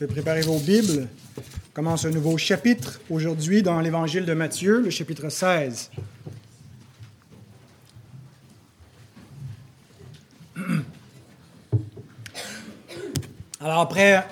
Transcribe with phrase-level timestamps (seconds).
[0.00, 1.06] Faites préparer vos Bibles.
[1.36, 1.42] On
[1.74, 5.90] commence un nouveau chapitre aujourd'hui dans l'Évangile de Matthieu, le chapitre 16.
[13.60, 14.26] Alors après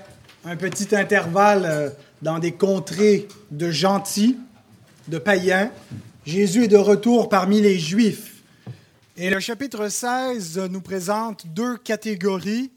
[0.46, 1.90] un petit intervalle euh,
[2.22, 4.38] dans des contrées de gentils,
[5.08, 5.70] de païens,
[6.24, 8.42] Jésus est de retour parmi les Juifs.
[9.18, 12.72] Et le chapitre 16 nous présente deux catégories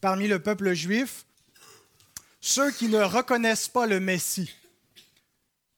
[0.00, 1.26] parmi le peuple juif.
[2.44, 4.52] Ceux qui ne reconnaissent pas le Messie,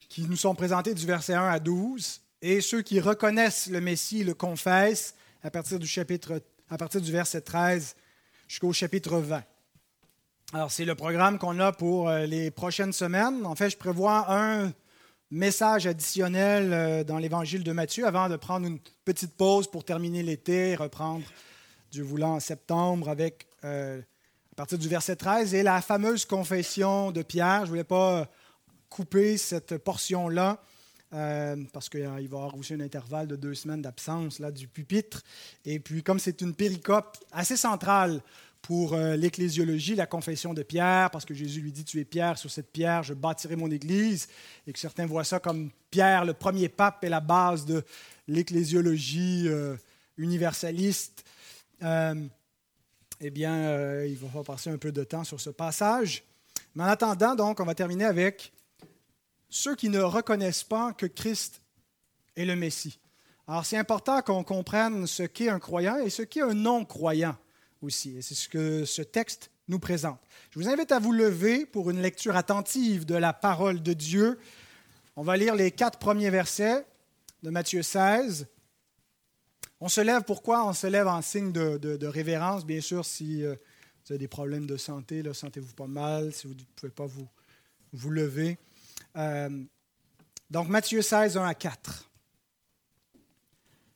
[0.08, 4.24] qui nous sont présentés du verset 1 à 12, et ceux qui reconnaissent le Messie,
[4.24, 6.40] le confessent à partir du, chapitre,
[6.70, 7.94] à partir du verset 13
[8.48, 9.42] jusqu'au chapitre 20.
[10.54, 13.44] Alors, c'est le programme qu'on a pour euh, les prochaines semaines.
[13.44, 14.72] En fait, je prévois un
[15.30, 20.22] message additionnel euh, dans l'évangile de Matthieu avant de prendre une petite pause pour terminer
[20.22, 21.26] l'été, reprendre,
[21.90, 24.00] Dieu voulant, en septembre avec, euh,
[24.54, 27.62] à partir du verset 13, et la fameuse confession de Pierre.
[27.62, 28.30] Je ne voulais pas
[28.88, 30.62] couper cette portion-là.
[31.10, 35.22] parce qu'il va y avoir aussi un intervalle de deux semaines d'absence là, du pupitre.
[35.64, 38.22] Et puis, comme c'est une péricope assez centrale
[38.62, 42.38] pour euh, l'ecclésiologie, la confession de Pierre, parce que Jésus lui dit, tu es Pierre,
[42.38, 44.28] sur cette pierre, je bâtirai mon Église,
[44.68, 47.82] et que certains voient ça comme Pierre, le premier pape, est la base de
[48.28, 49.74] l'ecclésiologie euh,
[50.16, 51.24] universaliste.
[53.20, 56.24] Euh, eh bien, il va falloir passer un peu de temps sur ce passage.
[56.74, 58.52] Mais en attendant, donc, on va terminer avec
[59.48, 61.60] ceux qui ne reconnaissent pas que Christ
[62.36, 62.98] est le Messie.
[63.46, 67.36] Alors, c'est important qu'on comprenne ce qu'est un croyant et ce qu'est un non-croyant
[67.82, 68.16] aussi.
[68.16, 70.18] Et c'est ce que ce texte nous présente.
[70.50, 74.38] Je vous invite à vous lever pour une lecture attentive de la parole de Dieu.
[75.16, 76.84] On va lire les quatre premiers versets
[77.42, 78.46] de Matthieu 16.
[79.84, 80.66] On se lève, pourquoi?
[80.66, 82.64] On se lève en signe de, révérence.
[82.64, 83.54] Bien sûr, si euh,
[84.06, 87.28] vous avez des problèmes de santé, sentez-vous pas mal, si vous ne pouvez pas vous,
[87.92, 88.56] vous lever.
[89.18, 89.50] Euh,
[90.48, 92.10] donc Matthieu 16, 1 à 4.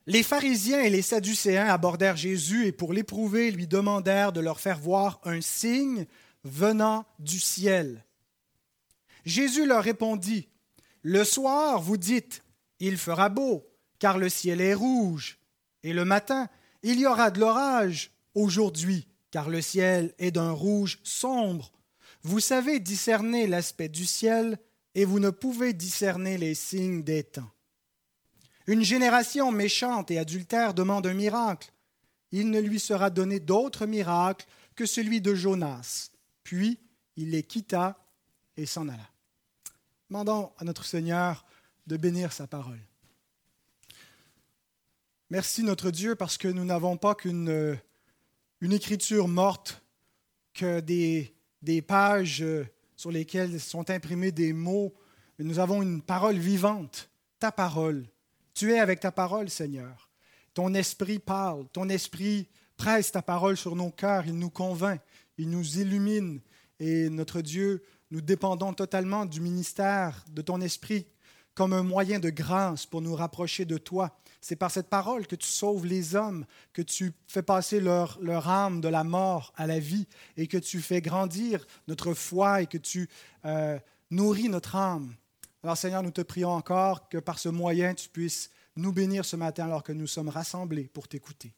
[0.05, 4.79] Les pharisiens et les sadducéens abordèrent Jésus et pour l'éprouver lui demandèrent de leur faire
[4.79, 6.05] voir un signe
[6.45, 8.05] venant du ciel.
[9.24, 10.51] Jésus leur répondit,
[11.01, 12.45] Le soir vous dites,
[12.79, 13.67] Il fera beau,
[13.98, 15.37] car le ciel est rouge,
[15.88, 16.48] et le matin,
[16.82, 21.72] il y aura de l'orage aujourd'hui, car le ciel est d'un rouge sombre.
[22.22, 24.58] Vous savez discerner l'aspect du ciel,
[24.94, 27.50] et vous ne pouvez discerner les signes des temps.
[28.66, 31.72] Une génération méchante et adultère demande un miracle.
[32.32, 36.10] Il ne lui sera donné d'autre miracle que celui de Jonas.
[36.44, 36.78] Puis
[37.16, 37.96] il les quitta
[38.58, 39.08] et s'en alla.
[40.10, 41.46] Demandons à notre Seigneur
[41.86, 42.80] de bénir sa parole.
[45.30, 47.78] Merci notre Dieu parce que nous n'avons pas qu'une
[48.61, 49.83] une écriture morte,
[50.55, 52.44] que des, des pages
[52.96, 54.94] sur lesquelles sont imprimés des mots,
[55.38, 58.06] mais nous avons une parole vivante, ta parole,
[58.55, 60.11] tu es avec ta parole, Seigneur.
[60.55, 65.00] Ton esprit parle, ton esprit presse ta parole sur nos cœurs, il nous convainc,
[65.36, 66.40] il nous illumine.
[66.80, 71.06] Et notre Dieu, nous dépendons totalement du ministère de ton esprit
[71.58, 74.17] comme un moyen de grâce pour nous rapprocher de toi.
[74.41, 78.17] C'est par cette parole que tu sauves les hommes, que tu fais passer leur,
[78.48, 82.68] âme de la mort à la vie et que tu fais grandir notre foi et
[82.68, 83.11] que tu
[83.45, 83.77] euh,
[84.13, 85.17] nourris notre âme.
[85.64, 89.35] Alors Seigneur, nous te prions encore que par ce moyen, tu puisses nous bénir ce
[89.35, 91.52] matin alors que nous sommes rassemblés pour t'écouter.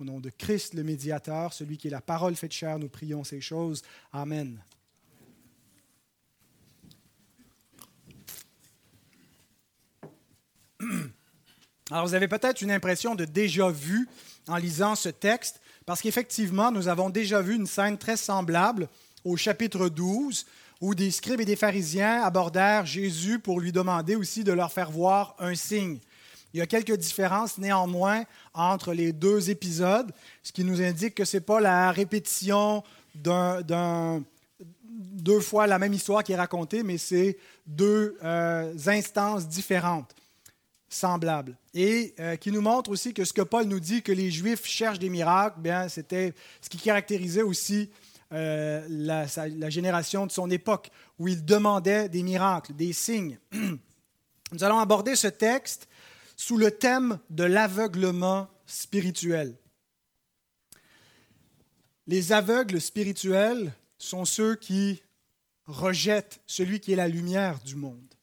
[0.00, 3.22] Au nom de Christ, le médiateur, celui qui est la parole faite chair, nous prions
[3.22, 3.82] ces choses.
[4.14, 4.62] Amen.
[11.90, 14.08] Alors vous avez peut-être une impression de déjà vu
[14.48, 18.88] en lisant ce texte, parce qu'effectivement, nous avons déjà vu une scène très semblable
[19.24, 20.46] au chapitre 12
[20.80, 24.90] où des scribes et des pharisiens abordèrent Jésus pour lui demander aussi de leur faire
[24.90, 25.98] voir un signe.
[26.52, 30.10] Il y a quelques différences néanmoins entre les deux épisodes,
[30.42, 32.82] ce qui nous indique que ce n'est pas la répétition
[33.14, 34.22] d'un,
[34.58, 40.14] deux fois la même histoire qui est racontée, mais c'est deux euh, instances différentes,
[40.88, 41.56] semblables.
[41.74, 44.64] Et euh, qui nous montre aussi que ce que Paul nous dit, que les Juifs
[44.64, 47.90] cherchent des miracles, bien, c'était ce qui caractérisait aussi
[48.32, 53.38] euh, la, la, génération de son époque, où il demandait des miracles, des signes.
[53.52, 55.88] Nous allons aborder ce texte
[56.36, 59.56] sous le thème de l'aveuglement spirituel.
[62.06, 65.02] Les aveugles spirituels sont ceux qui
[65.64, 68.15] rejettent celui qui est la lumière du monde.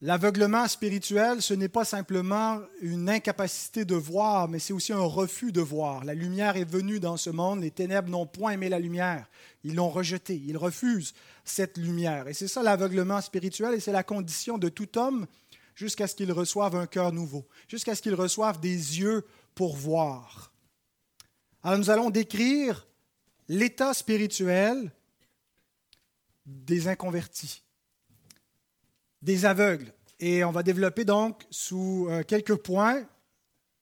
[0.00, 5.50] L'aveuglement spirituel, ce n'est pas simplement une incapacité de voir, mais c'est aussi un refus
[5.50, 6.04] de voir.
[6.04, 9.28] La lumière est venue dans ce monde, les ténèbres n'ont point aimé la lumière,
[9.64, 11.14] ils l'ont rejetée, ils refusent
[11.44, 12.28] cette lumière.
[12.28, 15.26] Et c'est ça l'aveuglement spirituel, et c'est la condition de tout homme
[15.74, 20.52] jusqu'à ce qu'il reçoive un cœur nouveau, jusqu'à ce qu'il reçoive des yeux pour voir.
[21.64, 22.86] Alors nous allons décrire
[23.48, 24.92] l'état spirituel
[26.46, 27.64] des inconvertis
[29.22, 29.92] des aveugles.
[30.20, 33.04] Et on va développer donc sous euh, quelques points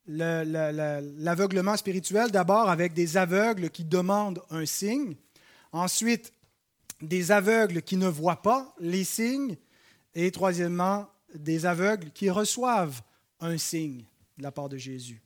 [0.09, 5.17] l'aveuglement spirituel, d'abord avec des aveugles qui demandent un signe,
[5.73, 6.33] ensuite
[7.03, 9.57] des aveugles qui ne voient pas les signes,
[10.15, 13.03] et troisièmement des aveugles qui reçoivent
[13.41, 14.05] un signe
[14.39, 15.21] de la part de Jésus.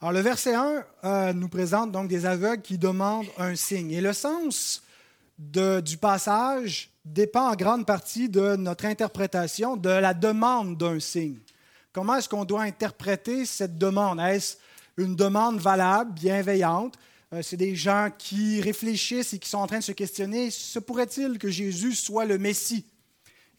[0.00, 3.90] Alors le verset 1 euh, nous présente donc des aveugles qui demandent un signe.
[3.90, 4.82] Et le sens
[5.38, 11.38] du passage dépend en grande partie de notre interprétation de la demande d'un signe.
[11.92, 14.20] Comment est-ce qu'on doit interpréter cette demande?
[14.20, 14.56] Est-ce
[14.96, 16.98] une demande valable, bienveillante?
[17.32, 20.78] Euh, c'est des gens qui réfléchissent et qui sont en train de se questionner, se
[20.78, 22.84] pourrait-il que Jésus soit le Messie?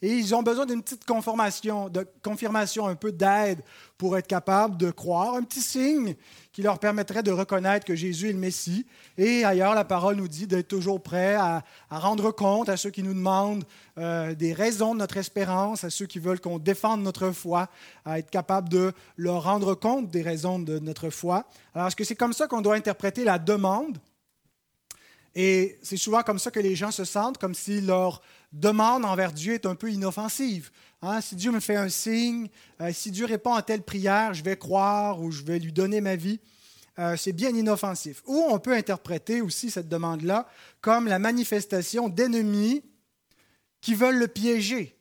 [0.02, 3.62] Et ils ont besoin d'une petite confirmation, de confirmation, un peu d'aide
[3.98, 6.14] pour être capables de croire, un petit signe
[6.52, 8.86] qui leur permettrait de reconnaître que Jésus est le Messie.
[9.18, 13.02] Et ailleurs, la parole nous dit d'être toujours prêt à, rendre compte à ceux qui
[13.02, 13.64] nous demandent
[13.98, 17.68] euh, des raisons de notre espérance, à ceux qui veulent qu'on défende notre foi,
[18.06, 21.44] à être capable de leur rendre compte des raisons de notre foi.
[21.74, 23.98] Alors, est-ce que c'est comme ça qu'on doit interpréter la demande?
[25.34, 28.20] Et c'est souvent comme ça que les gens se sentent, comme si leur
[28.52, 30.70] demande envers Dieu est un peu inoffensive.
[31.02, 31.20] Hein?
[31.20, 32.48] Si Dieu me fait un signe,
[32.80, 36.00] euh, si Dieu répond à telle prière, je vais croire ou je vais lui donner
[36.00, 36.40] ma vie.
[36.98, 38.22] Euh, c'est bien inoffensif.
[38.26, 40.48] Ou on peut interpréter aussi cette demande-là
[40.80, 42.82] comme la manifestation d'ennemis
[43.80, 44.96] qui veulent le piéger,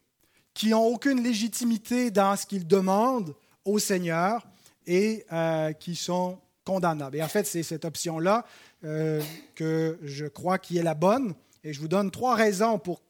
[0.53, 3.35] qui n'ont aucune légitimité dans ce qu'ils demandent
[3.65, 4.47] au Seigneur
[4.85, 7.17] et euh, qui sont condamnables.
[7.17, 8.45] Et en fait, c'est cette option-là
[8.81, 11.33] que je crois qui est la bonne.
[11.65, 13.01] Et je vous donne trois raisons pour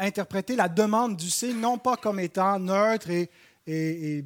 [0.00, 3.10] interpréter la demande du signe non pas comme étant neutre
[3.66, 4.24] et,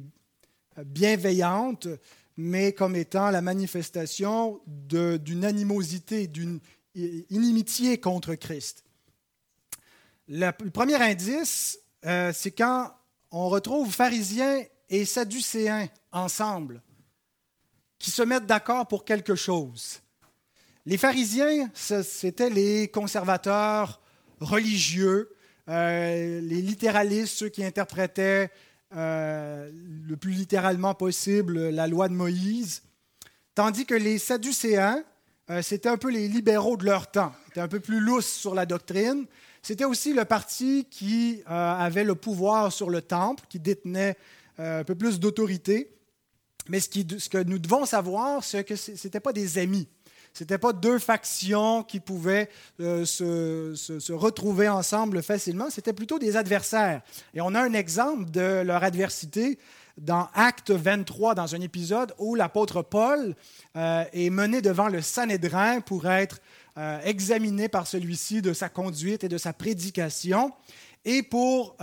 [0.85, 1.87] bienveillante,
[2.37, 6.59] mais comme étant la manifestation d'une animosité, d'une
[6.95, 8.83] inimitié contre Christ.
[10.27, 12.91] Le, premier indice, euh, c'est quand
[13.31, 16.81] on retrouve pharisiens et sadducéens ensemble,
[17.97, 20.01] qui se mettent d'accord pour quelque chose.
[20.85, 24.01] Les pharisiens, c'était les conservateurs
[24.39, 25.35] religieux
[25.69, 28.49] euh, les littéralistes, ceux qui interprétaient
[28.95, 29.69] euh,
[30.07, 32.83] le plus littéralement possible la loi de Moïse,
[33.55, 35.03] tandis que les Sadducéens,
[35.49, 38.55] euh, c'était un peu les libéraux de leur temps, étaient un peu plus lousses sur
[38.55, 39.25] la doctrine.
[39.61, 44.17] C'était aussi le parti qui avait le pouvoir sur le temple, qui détenait
[44.57, 45.93] un peu plus d'autorité.
[46.67, 49.87] Mais ce, ce, que nous devons savoir, c'est que ce n'étaient pas des amis.
[50.33, 52.49] Ce n'était pas deux factions qui pouvaient
[52.79, 57.01] euh, se, retrouver ensemble facilement, c'était plutôt des adversaires.
[57.33, 59.59] Et on a un exemple de leur adversité
[59.97, 63.35] dans Acte 23, dans un épisode où l'apôtre Paul
[63.75, 66.39] euh, est mené devant le Sanhédrin pour être
[66.77, 70.53] euh, examiné par celui-ci de sa conduite et de sa prédication.
[71.03, 71.75] Et pour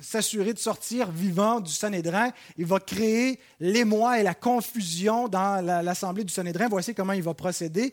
[0.00, 6.24] s'assurer de sortir vivant du Sanhédrin, il va créer l'émoi et la confusion dans l'assemblée
[6.24, 6.68] du Sanhédrin.
[6.68, 7.92] Voici comment il va procéder.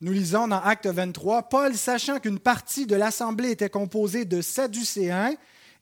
[0.00, 5.34] Nous lisons dans Acte 23, Paul, sachant qu'une partie de l'assemblée était composée de Sadducéens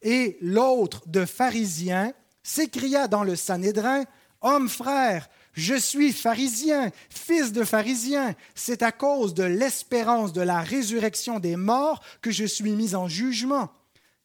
[0.03, 4.05] et l'autre de pharisiens, s'écria dans le Sanhédrin,
[4.43, 8.35] Hommes frères, je suis pharisien, fils de pharisien.
[8.55, 13.09] C'est à cause de l'espérance de la résurrection des morts que je suis mis en
[13.09, 13.71] jugement.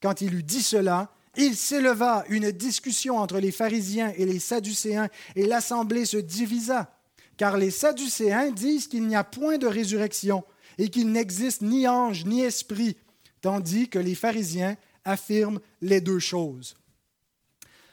[0.01, 5.10] Quand il eut dit cela, il s'éleva une discussion entre les pharisiens et les sadducéens,
[5.36, 6.93] et l'assemblée se divisa.
[7.38, 10.43] Car les sadducéens disent qu'il n'y a point de résurrection,
[10.77, 12.98] et qu'il n'existe ni ange ni esprit,
[13.41, 16.75] tandis que les pharisiens affirment les deux choses.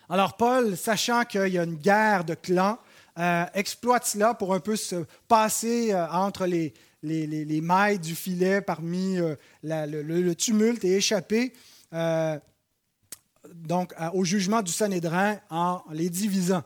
[0.08, 2.78] Alors Paul, sachant qu'il y a une guerre de clans,
[3.18, 6.72] euh, exploite cela pour un peu se passer euh, entre les,
[7.02, 11.52] les, mailles du filet parmi euh, le, tumulte et échapper
[11.92, 16.62] donc, au jugement du Sanhédrin en les divisant.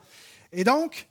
[0.52, 1.09] Et donc,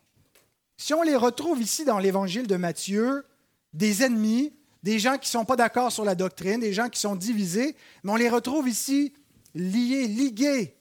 [0.77, 3.25] si on les retrouve ici dans l'évangile de Matthieu,
[3.73, 4.53] des ennemis,
[4.83, 7.75] des gens qui ne sont pas d'accord sur la doctrine, des gens qui sont divisés,
[8.03, 9.13] mais on les retrouve ici
[9.53, 10.75] liés, ligués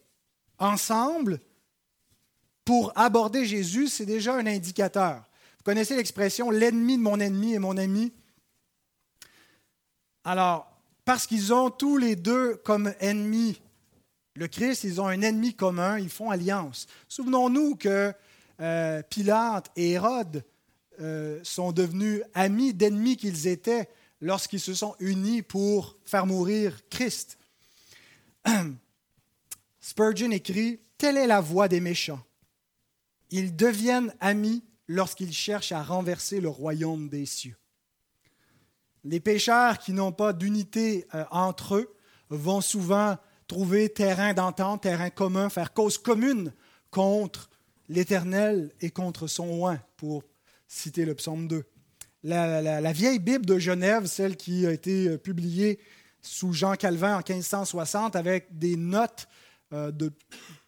[0.58, 1.40] ensemble
[2.64, 5.24] pour aborder Jésus, c'est déjà un indicateur.
[5.58, 8.12] Vous connaissez l'expression l'ennemi de mon ennemi est mon ami.
[10.24, 10.69] Alors,
[11.10, 13.60] parce qu'ils ont tous les deux comme ennemis
[14.36, 16.86] le Christ, ils ont un ennemi commun, ils font alliance.
[17.08, 18.14] Souvenons-nous que
[18.60, 20.44] euh, Pilate et Hérode
[21.00, 23.88] euh, sont devenus amis d'ennemis qu'ils étaient
[24.20, 27.38] lorsqu'ils se sont unis pour faire mourir Christ.
[29.80, 32.22] Spurgeon écrit, Telle est la voie des méchants.
[33.30, 37.56] Ils deviennent amis lorsqu'ils cherchent à renverser le royaume des cieux.
[39.04, 41.94] Les pécheurs qui n'ont pas d'unité euh, entre eux
[42.28, 43.16] vont souvent
[43.46, 46.52] trouver terrain d'entente, terrain commun, faire cause commune
[46.90, 47.50] contre
[47.88, 50.22] l'Éternel et contre son oint, pour
[50.68, 51.64] citer le psaume 2.
[52.22, 55.80] La, vieille Bible de Genève, celle qui a été euh, publiée
[56.20, 59.26] sous Jean Calvin en 1560, avec des notes
[59.72, 60.12] euh, de,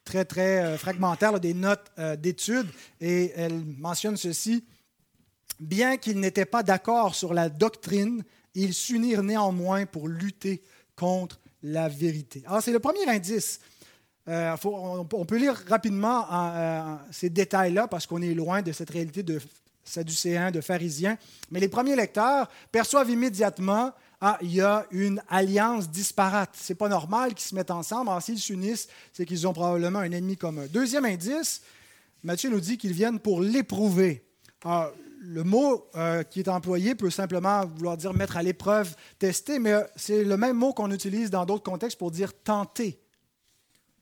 [0.04, 2.68] très, très fragmentaires, des notes d'études,
[3.00, 4.64] et elle mentionne ceci.
[5.62, 8.24] Bien qu'ils n'étaient pas d'accord sur la doctrine,
[8.56, 10.60] ils s'unirent néanmoins pour lutter
[10.96, 12.42] contre la vérité.
[12.48, 13.60] Alors, c'est le premier indice.
[14.26, 19.22] Euh, on, peut lire rapidement euh, ces détails-là parce qu'on est loin de cette réalité
[19.22, 19.40] de
[19.84, 21.16] sadducéens, de pharisiens.
[21.52, 26.50] Mais les premiers lecteurs perçoivent immédiatement ah, il y a une alliance disparate.
[26.54, 28.08] C'est pas normal qu'ils se mettent ensemble.
[28.08, 30.66] Alors, s'ils s'unissent, c'est qu'ils ont probablement un ennemi commun.
[30.72, 31.62] Deuxième indice,
[32.24, 34.24] Matthieu nous dit qu'ils viennent pour l'éprouver.
[34.64, 34.92] Alors,
[35.24, 39.72] le mot euh, qui est employé peut simplement vouloir dire mettre à l'épreuve, tester, mais
[39.72, 42.98] euh, c'est le même mot qu'on utilise dans d'autres contextes pour dire tenter,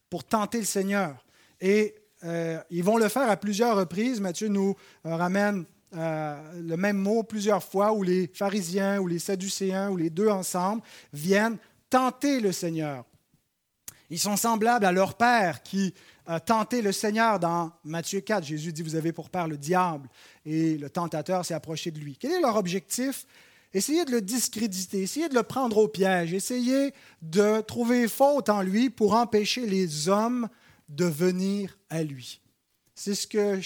[0.08, 1.24] pour tenter le Seigneur.
[1.60, 4.20] Et euh, ils vont le faire à plusieurs reprises.
[4.20, 4.74] Matthieu nous
[5.04, 10.28] ramène le même mot plusieurs fois où les pharisiens ou les sadducéens ou les deux
[10.28, 11.58] ensemble viennent
[11.90, 13.04] tenter le Seigneur.
[14.10, 15.94] Ils sont semblables à leur père qui
[16.26, 18.44] a tenté le Seigneur dans Matthieu 4.
[18.44, 20.08] Jésus dit, vous avez pour père le diable,
[20.44, 22.16] et le tentateur s'est approché de lui.
[22.18, 23.26] Quel est leur objectif?
[23.72, 28.62] Essayer de le discréditer, essayer de le prendre au piège, essayer de trouver faute en
[28.62, 30.48] lui pour empêcher les hommes
[30.88, 32.40] de venir à lui.
[32.96, 33.60] C'est ce que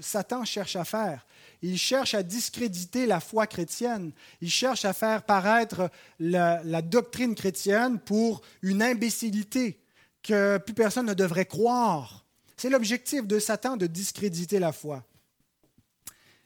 [0.00, 1.26] Satan cherche à faire.
[1.60, 4.12] Il cherche à discréditer la foi chrétienne.
[4.40, 5.90] Il cherche à faire paraître
[6.20, 9.80] la, la doctrine chrétienne pour une imbécilité,
[10.22, 12.24] que plus personne ne devrait croire.
[12.56, 15.04] C'est l'objectif de Satan de discréditer la foi.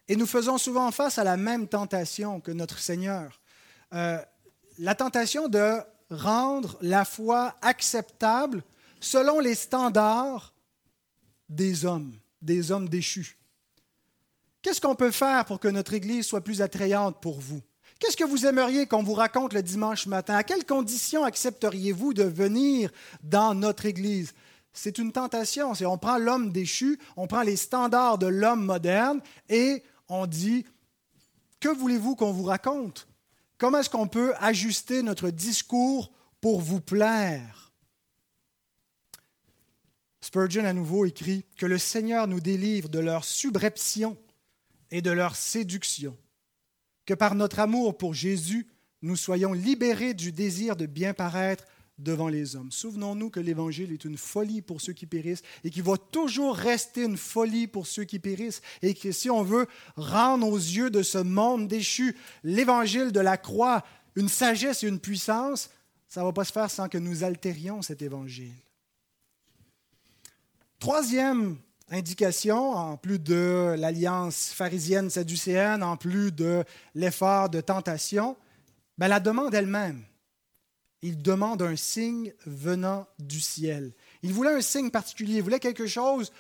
[0.09, 3.41] Et nous faisons souvent face à la même tentation que notre Seigneur.
[3.95, 4.19] Euh,
[4.79, 5.79] la tentation de
[6.11, 8.63] rendre la foi acceptable
[9.01, 10.53] selon les standards
[11.49, 13.39] des hommes, des hommes déchus.
[14.61, 17.63] Qu'est-ce qu'on peut faire pour que notre Église soit plus attrayante pour vous?
[18.03, 20.35] Qu'est-ce que vous aimeriez qu'on vous raconte le dimanche matin?
[20.35, 22.91] À quelles conditions accepteriez-vous de venir
[23.23, 24.35] dans notre Église?
[24.73, 25.73] C'est une tentation.
[25.87, 30.67] On prend l'homme déchu, on prend les standards de l'homme moderne et on dit
[31.61, 33.07] Que voulez-vous qu'on vous raconte?
[33.57, 37.73] Comment est-ce qu'on peut ajuster notre discours pour vous plaire?
[40.21, 44.19] Spurgeon à nouveau écrit Que le Seigneur nous délivre de leur subreption
[44.91, 46.19] et de leur séduction
[47.07, 48.67] que par notre amour pour Jésus,
[49.03, 51.65] nous soyons libérés du désir de bien paraître
[51.99, 52.73] devant les hommes.
[52.73, 57.05] Souvenons-nous que l'Évangile est une folie pour ceux qui périssent et qu'il va toujours rester
[57.05, 59.67] une folie pour ceux qui périssent et que si on veut
[59.97, 63.85] rendre aux yeux de ce monde déchu l'Évangile de la croix
[64.17, 65.71] une sagesse et une puissance,
[66.09, 68.53] ça ne va pas se faire sans que nous altérions cet Évangile.
[70.79, 71.59] Troisième
[71.93, 78.37] indication, en plus de l'alliance pharisienne-sadducéenne, en plus de l'effort de tentation,
[78.99, 80.03] ben, la demande elle-même.
[81.05, 83.93] Il demande un signe venant du ciel.
[84.23, 86.33] Il voulait un signe particulier, il voulait quelque chose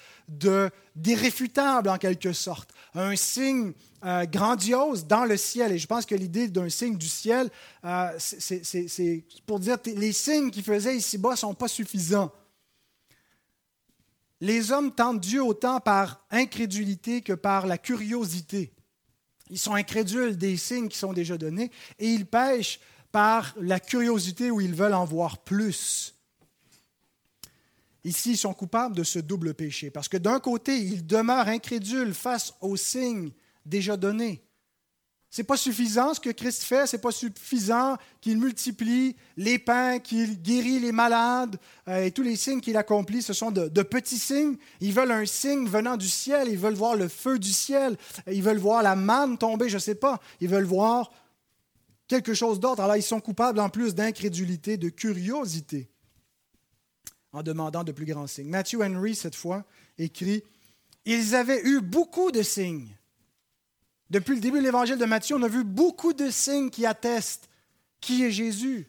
[0.94, 3.72] d'irréfutable en quelque sorte, un signe
[4.04, 5.72] euh, grandiose dans le ciel.
[5.72, 7.50] Et je pense que l'idée d'un signe du ciel,
[7.84, 12.30] euh, c'est pour dire les signes qu'il faisait ici-bas ne sont pas suffisants
[14.42, 18.72] les hommes tentent Dieu autant par incrédulité que par la curiosité.
[19.50, 21.70] Ils sont incrédules des signes qui sont déjà donnés
[22.00, 22.80] et ils pêchent
[23.12, 26.16] par la curiosité où ils veulent en voir plus.
[28.02, 32.12] Ici, ils sont coupables de ce double péché parce que d'un côté, ils demeurent incrédules
[32.12, 33.30] face aux signes
[33.64, 34.42] déjà donnés
[35.40, 40.42] n'est pas suffisant ce que Christ fait, c'est pas suffisant qu'il multiplie les pains, qu'il
[40.42, 41.58] guérit les malades
[41.88, 44.56] euh, et tous les signes qu'il accomplit, ce sont de, petits signes.
[44.80, 47.96] Ils veulent un signe venant du ciel, ils veulent voir le feu du ciel,
[48.30, 51.10] ils veulent voir la manne tomber, je ne sais pas, ils veulent voir
[52.08, 52.82] quelque chose d'autre.
[52.82, 55.88] Alors ils sont coupables en plus d'incrédulité, de curiosité,
[57.32, 58.50] en demandant de plus grands signes.
[58.50, 59.64] Matthew Henry, cette fois,
[59.96, 60.42] écrit,
[61.06, 62.94] Ils avaient eu beaucoup de signes
[64.12, 67.48] depuis le début de l'évangile de Matthieu, on a vu beaucoup de signes qui attestent
[67.98, 68.86] qui est Jésus.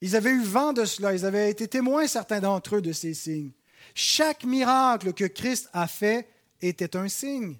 [0.00, 3.12] Ils avaient eu vent de cela, ils avaient été témoins, certains d'entre eux, de ces
[3.12, 3.52] signes.
[3.94, 6.26] Chaque miracle que Christ a fait
[6.62, 7.58] était un signe,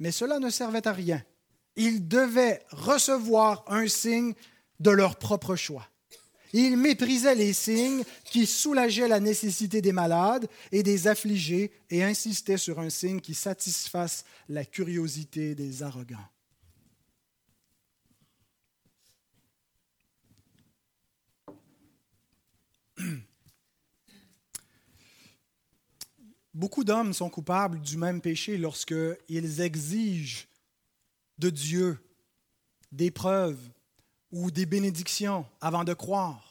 [0.00, 1.22] mais cela ne servait à rien.
[1.76, 4.34] Ils devaient recevoir un signe
[4.80, 5.86] de leur propre choix.
[6.58, 12.56] Ils méprisaient les signes qui soulageaient la nécessité des malades et des affligés et insistaient
[12.56, 16.16] sur un signe qui satisfasse la curiosité des arrogants.
[26.54, 30.46] Beaucoup d'hommes sont coupables du même péché lorsqu'ils exigent
[31.36, 31.98] de Dieu
[32.92, 33.60] des preuves
[34.32, 36.45] ou des bénédictions avant de croire.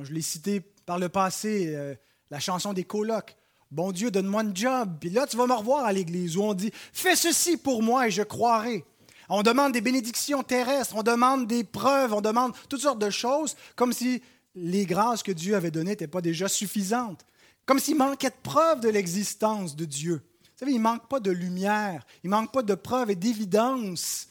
[0.00, 1.94] Je l'ai cité par le passé, euh,
[2.30, 3.36] la chanson des colocs.
[3.70, 4.96] Bon Dieu, donne-moi un job.
[5.00, 8.08] Puis là, tu vas me revoir à l'église où on dit Fais ceci pour moi
[8.08, 8.84] et je croirai.
[9.28, 13.56] On demande des bénédictions terrestres, on demande des preuves, on demande toutes sortes de choses,
[13.76, 14.22] comme si
[14.54, 17.26] les grâces que Dieu avait données n'étaient pas déjà suffisantes.
[17.66, 20.22] Comme s'il manquait de preuves de l'existence de Dieu.
[20.42, 23.16] Vous savez, il ne manque pas de lumière, il ne manque pas de preuves et
[23.16, 24.28] d'évidence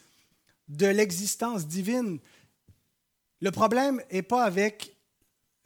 [0.66, 2.18] de l'existence divine.
[3.40, 4.97] Le problème n'est pas avec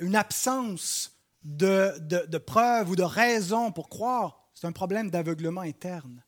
[0.03, 4.49] une absence de, de, preuves ou de raisons pour croire.
[4.55, 6.23] C'est un problème d'aveuglement interne,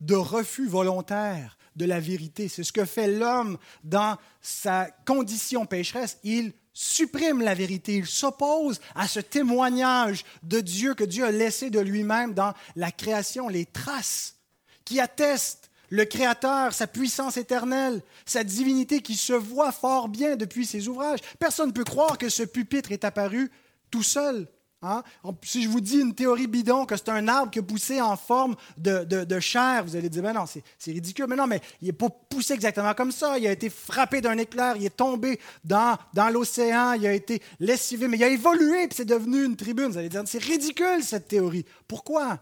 [0.00, 2.48] de refus volontaire de la vérité.
[2.48, 6.18] C'est ce que fait l'homme dans sa condition pécheresse.
[6.24, 11.68] Il supprime la vérité, il s'oppose à ce témoignage de Dieu que Dieu a laissé
[11.68, 14.36] de lui-même dans la création, les traces
[14.84, 15.59] qui attestent
[15.90, 21.18] le Créateur, sa puissance éternelle, sa divinité qui se voit fort bien depuis ses ouvrages.
[21.38, 23.50] Personne ne peut croire que ce pupitre est apparu
[23.90, 24.46] tout seul.
[24.82, 25.02] Hein?
[25.42, 28.16] Si je vous dis une théorie bidon, que c'est un arbre qui a poussé en
[28.16, 31.26] forme de, chair, vous allez dire, ben non, c'est ridicule.
[31.28, 33.38] Mais non, mais il n'est pas poussé exactement comme ça.
[33.38, 37.42] Il a été frappé d'un éclair, il est tombé dans, dans l'océan, il a été
[37.58, 39.88] lessivé, mais il a évolué, puis c'est devenu une tribune.
[39.88, 41.66] Vous allez dire, c'est ridicule cette théorie.
[41.86, 42.38] Pourquoi?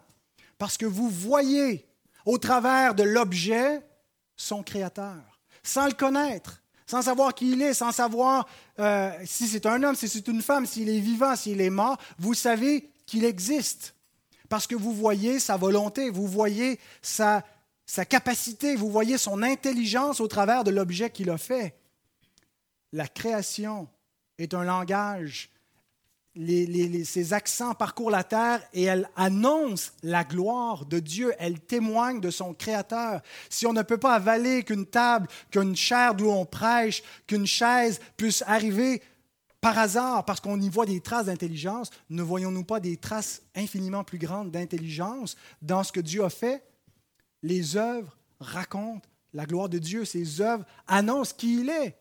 [0.59, 1.88] Parce que vous voyez
[2.29, 3.81] au travers de l'objet
[4.37, 9.67] son créateur, sans le connaître sans savoir qui il est, sans savoir euh, si c'est
[9.67, 13.27] un homme, si c'est une femme, s'il est vivant, s'il est mort, vous savez qu'il
[13.27, 13.95] existe.
[14.49, 17.45] Parce que vous voyez sa volonté, vous voyez sa,
[17.85, 21.79] sa capacité, vous voyez son intelligence au travers de l'objet qu'il a fait.
[22.95, 23.87] La création
[24.39, 25.51] est un langage
[26.35, 31.35] les, ses accents parcourent la terre et elle annonce la gloire de Dieu.
[31.39, 33.23] Elle témoigne de son Créateur.
[33.51, 38.01] Si on ne peut pas avaler qu'une table, qu'une chaire d'où on prêche, qu'une chaise
[38.17, 39.03] puisse arriver
[39.61, 44.05] par hasard parce qu'on y voit des traces d'intelligence, ne voyons-nous pas des traces infiniment
[44.05, 46.63] plus grandes d'intelligence dans ce que Dieu a fait?
[47.43, 50.05] Les œuvres racontent la gloire de Dieu.
[50.05, 51.97] Ces œuvres annoncent qui il est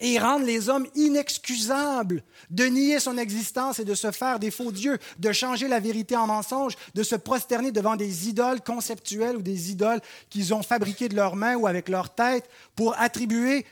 [0.00, 4.72] et rendre les hommes inexcusables de nier son existence et de se faire des faux
[4.72, 9.42] dieux, de changer la vérité en mensonge, de se prosterner devant des idoles conceptuelles ou
[9.42, 13.66] des idoles qu'ils ont fabriquées de leurs mains ou avec leur tête pour attribuer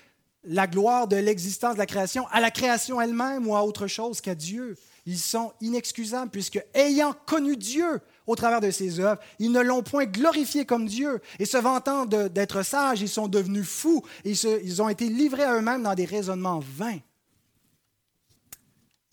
[0.44, 4.20] la gloire de l'existence de la création à la création elle-même ou à autre chose
[4.20, 4.76] qu'à Dieu.
[5.04, 9.82] Ils sont inexcusables puisque, ayant connu Dieu au travers de ses œuvres, ils ne l'ont
[9.82, 11.20] point glorifié comme Dieu.
[11.38, 14.02] Et se vantant d'être sages, ils sont devenus fous.
[14.24, 16.98] Et ils ont été livrés à eux-mêmes dans des raisonnements vains.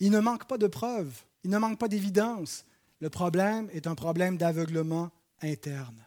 [0.00, 2.64] Il ne manque pas de preuves, il ne manque pas d'évidence.
[3.00, 5.10] Le problème est un problème d'aveuglement
[5.42, 6.04] interne.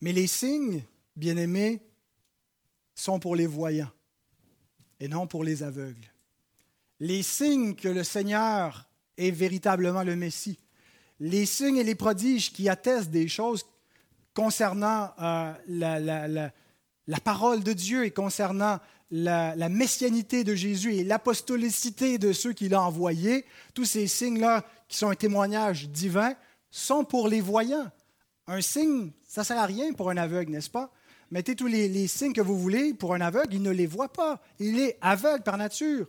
[0.00, 0.84] Mais les signes,
[1.16, 1.80] bien-aimés,
[2.94, 3.90] sont pour les voyants
[5.00, 6.12] et non pour les aveugles.
[7.00, 10.58] Les signes que le Seigneur est véritablement le Messie,
[11.20, 13.64] les signes et les prodiges qui attestent des choses
[14.34, 18.78] concernant euh, la, parole de Dieu et concernant
[19.10, 24.98] la, messianité de Jésus et l'apostolicité de ceux qu'il a envoyés, tous ces signes-là qui
[24.98, 26.34] sont un témoignage divin,
[26.70, 27.90] sont pour les voyants.
[28.46, 30.92] Un signe, ça ne sert à rien pour un aveugle, n'est-ce pas?
[31.30, 34.40] Mettez tous les, signes que vous voulez pour un aveugle, il ne les voit pas.
[34.60, 36.06] Il est aveugle par nature.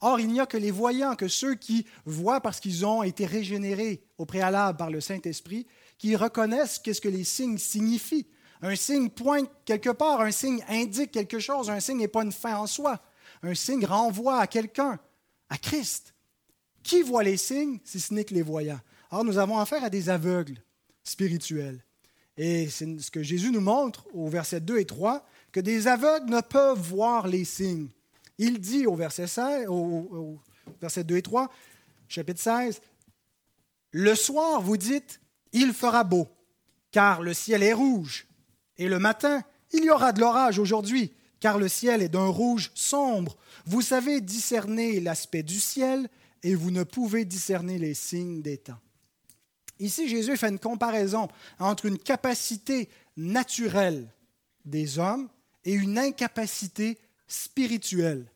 [0.00, 3.26] Or, il n'y a que les voyants, que ceux qui voient parce qu'ils ont été
[3.26, 5.66] régénérés au préalable par le Saint-Esprit,
[5.98, 8.26] qui reconnaissent qu'est-ce que les signes signifient.
[8.62, 12.32] Un signe pointe quelque part, un signe indique quelque chose, un signe n'est pas une
[12.32, 13.00] fin en soi.
[13.42, 14.98] Un signe renvoie à quelqu'un,
[15.50, 16.14] à Christ.
[16.82, 18.80] Qui voit les signes si ce n'est que les voyants?
[19.10, 20.62] Or, nous avons affaire à des aveugles
[21.04, 21.84] spirituels.
[22.36, 26.30] Et c'est ce que Jésus nous montre au verset 2 et 3, que des aveugles
[26.30, 27.90] ne peuvent voir les signes.
[28.42, 30.40] Il dit au verset, 16, au,
[30.80, 31.52] verset 2 et 3,
[32.08, 32.80] chapitre 16,
[33.90, 35.20] Le soir, vous dites,
[35.52, 36.26] il fera beau,
[36.90, 38.26] car le ciel est rouge,
[38.78, 39.42] et le matin,
[39.74, 43.36] il y aura de l'orage aujourd'hui, car le ciel est d'un rouge sombre.
[43.66, 46.08] Vous savez discerner l'aspect du ciel,
[46.42, 48.80] et vous ne pouvez discerner les signes des temps.
[49.80, 54.08] Ici, Jésus fait une comparaison entre une capacité naturelle
[54.64, 55.28] des hommes
[55.66, 56.96] et une incapacité
[57.30, 58.26] spirituelle.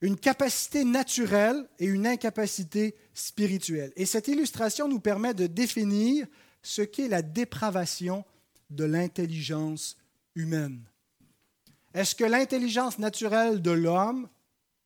[0.00, 3.92] Une capacité naturelle et une incapacité spirituelle.
[3.94, 6.26] Et cette illustration nous permet de définir
[6.62, 8.24] ce qu'est la dépravation
[8.70, 9.96] de l'intelligence
[10.34, 10.80] humaine.
[11.94, 14.28] Est-ce que l'intelligence naturelle de l'homme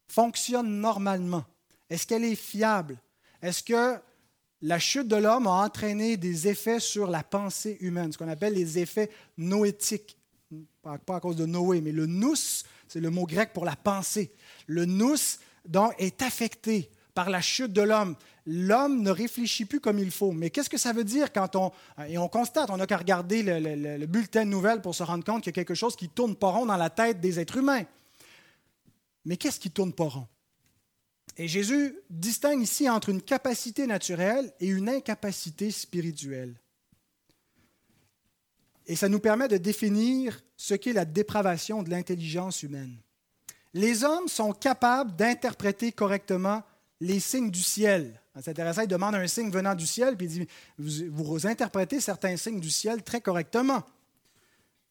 [0.08, 1.44] fonctionne normalement?
[1.88, 3.00] Est-ce qu'elle est fiable?
[3.40, 3.98] Est-ce que
[4.60, 8.54] la chute de l'homme a entraîné des effets sur la pensée humaine, ce qu'on appelle
[8.54, 10.18] les effets noétiques?
[10.82, 12.34] Pas, à cause de Noé, mais le nous,
[12.88, 14.32] c'est le mot grec pour la pensée.
[14.66, 15.16] Le nous,
[15.66, 18.14] donc, est affecté par la chute de l'homme.
[18.46, 20.32] L'homme ne réfléchit plus comme il faut.
[20.32, 21.72] Mais qu'est-ce que ça veut dire quand on...
[22.08, 25.42] Et on constate, on n'a qu'à regarder le, bulletin de nouvelles pour se rendre compte
[25.42, 27.84] qu'il y a quelque chose qui tourne pas rond dans la tête des êtres humains.
[29.24, 30.28] Mais qu'est-ce qui tourne pas rond?
[31.36, 36.54] Et Jésus distingue ici entre une capacité naturelle et une incapacité spirituelle.
[38.86, 42.96] Et ça nous permet de définir ce qu'est la dépravation de l'intelligence humaine.
[43.74, 46.62] Les hommes sont capables d'interpréter correctement
[47.00, 48.20] les signes du ciel.
[48.40, 52.36] C'est intéressant, il demande un signe venant du ciel, puis il dit, vous, interprétez certains
[52.36, 53.82] signes du ciel très correctement.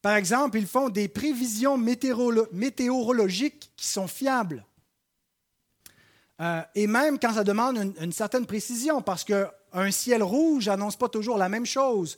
[0.01, 4.65] Par exemple, ils font des prévisions météorologiques qui sont fiables.
[6.41, 10.97] Euh, et même quand ça demande une, une certaine précision, parce qu'un ciel rouge n'annonce
[10.97, 12.17] pas toujours la même chose.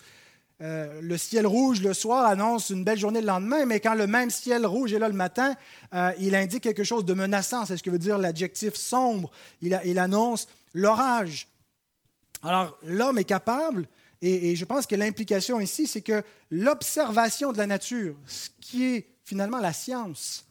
[0.63, 4.07] Euh, le ciel rouge le soir annonce une belle journée le lendemain, mais quand le
[4.07, 5.55] même ciel rouge est là le matin,
[5.93, 7.65] euh, il indique quelque chose de menaçant.
[7.65, 9.29] C'est ce que veut dire l'adjectif sombre.
[9.61, 11.47] Il, annonce l'orage.
[12.41, 13.87] Alors, l'homme est capable,
[14.23, 19.07] et, je pense que l'implication ici, c'est que l'observation de la nature, ce qui est
[19.25, 20.45] finalement la science,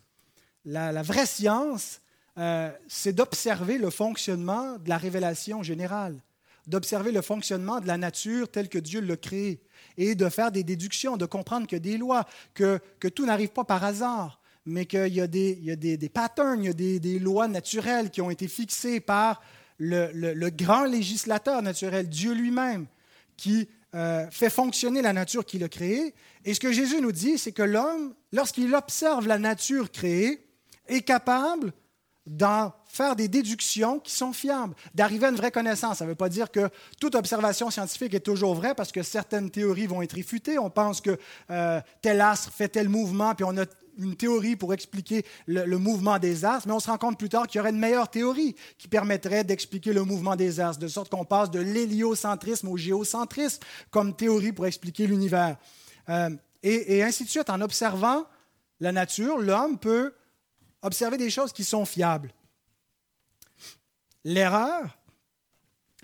[0.64, 2.01] la, vraie science,
[2.38, 6.16] euh, c'est d'observer le fonctionnement de la révélation générale
[6.66, 9.61] d'observer le fonctionnement de la nature tel que Dieu l'a créé
[9.98, 13.64] et de faire des déductions, de comprendre que des lois, que, que tout n'arrive pas
[13.64, 16.70] par hasard, mais qu'il y a des, il y a des, des patterns, il y
[16.70, 19.40] a des, des, lois naturelles qui ont été fixées par
[19.78, 22.87] le, le, grand législateur naturel, Dieu lui-même,
[23.37, 26.14] qui euh, fait fonctionner la nature qu'il a créée.
[26.44, 30.46] Et ce que Jésus nous dit, c'est que l'homme, lorsqu'il observe la nature créée,
[30.88, 31.72] est capable
[32.27, 35.99] d'en faire des déductions qui sont fiables, d'arriver à une vraie connaissance.
[35.99, 36.69] Ça ne veut pas dire que
[37.01, 40.59] toute observation scientifique est toujours vraie parce que certaines théories vont être réfutées.
[40.59, 41.19] On pense que
[41.51, 43.65] euh, tel astre fait tel mouvement, puis on a
[43.99, 47.47] une théorie pour expliquer le, mouvement des astres, mais on se rend compte plus tard
[47.47, 51.11] qu'il y aurait une meilleure théorie qui permettrait d'expliquer le mouvement des astres, de sorte
[51.11, 55.57] qu'on passe de l'héliocentrisme au géocentrisme comme théorie pour expliquer l'univers.
[56.09, 56.31] Euh,
[56.62, 58.27] et ainsi de suite, en observant
[58.81, 60.12] la nature, l'homme peut
[60.83, 62.33] observer des choses qui sont fiables.
[64.25, 64.99] L'erreur,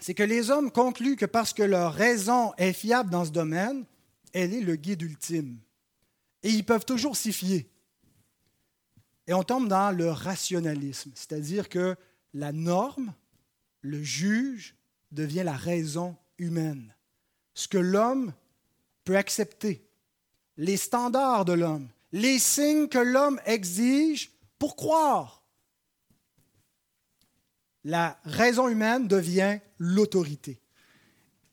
[0.01, 3.85] c'est que les hommes concluent que parce que leur raison est fiable dans ce domaine,
[4.33, 5.59] elle est le guide ultime.
[6.43, 7.67] Et ils peuvent toujours s'y fier.
[9.27, 11.95] Et on tombe dans le rationalisme, c'est-à-dire que
[12.35, 13.15] la norme,
[13.81, 14.75] le juge,
[15.13, 16.93] devient la raison humaine.
[17.55, 18.33] Ce que l'homme
[19.05, 19.87] peut accepter,
[20.57, 24.32] les standards de l'homme, les signes que l'homme exige
[24.63, 25.43] pour croire.
[27.83, 30.61] La raison humaine devient l'autorité.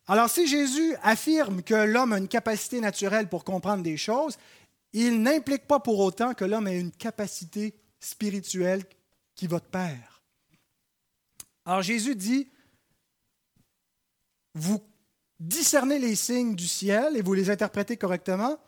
[0.06, 4.38] Alors si Jésus affirme que l'homme a une capacité naturelle pour comprendre des choses,
[4.94, 8.84] il n'implique pas pour autant que l'homme ait une capacité spirituelle
[9.34, 10.22] qui va de pair.
[11.66, 12.48] Alors Jésus dit,
[14.54, 14.84] vous
[15.40, 18.60] discernez les signes du ciel et vous les interprétez correctement,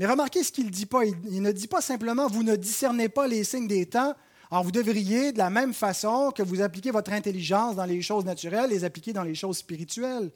[0.00, 1.04] mais remarquez ce qu'il ne dit pas.
[1.04, 4.14] Il, ne dit pas simplement, vous ne discernez pas les signes des temps.
[4.50, 8.24] Alors vous devriez, de la même façon que vous appliquez votre intelligence dans les choses
[8.24, 10.32] naturelles, les appliquer dans les choses spirituelles,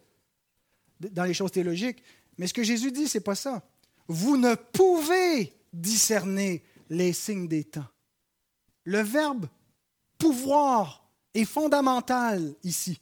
[1.00, 2.02] dans les choses théologiques.
[2.36, 3.62] Mais ce que Jésus dit, c'est pas ça.
[4.06, 7.88] Vous ne pouvez discerner les signes des temps.
[8.84, 9.46] Le verbe
[10.18, 13.00] pouvoir est fondamental ici.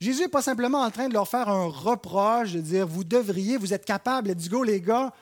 [0.00, 3.56] Jésus n'est pas simplement en train de leur faire un reproche, de dire vous devriez,
[3.56, 5.12] vous êtes capables, let's go les gars.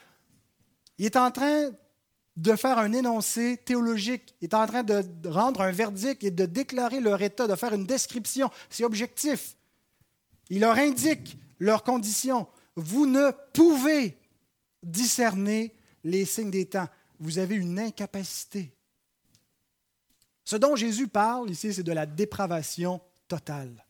[0.98, 1.70] Il est en train
[2.36, 4.34] de faire un énoncé théologique.
[4.40, 7.74] Il est en train de rendre un verdict et de déclarer leur état, de faire
[7.74, 8.50] une description.
[8.68, 9.56] C'est objectif.
[10.50, 12.48] Il leur indique leurs conditions.
[12.74, 14.18] Vous ne pouvez
[14.82, 16.88] discerner les signes des temps.
[17.20, 18.74] Vous avez une incapacité.
[20.44, 23.83] Ce dont Jésus parle ici, c'est de la dépravation totale.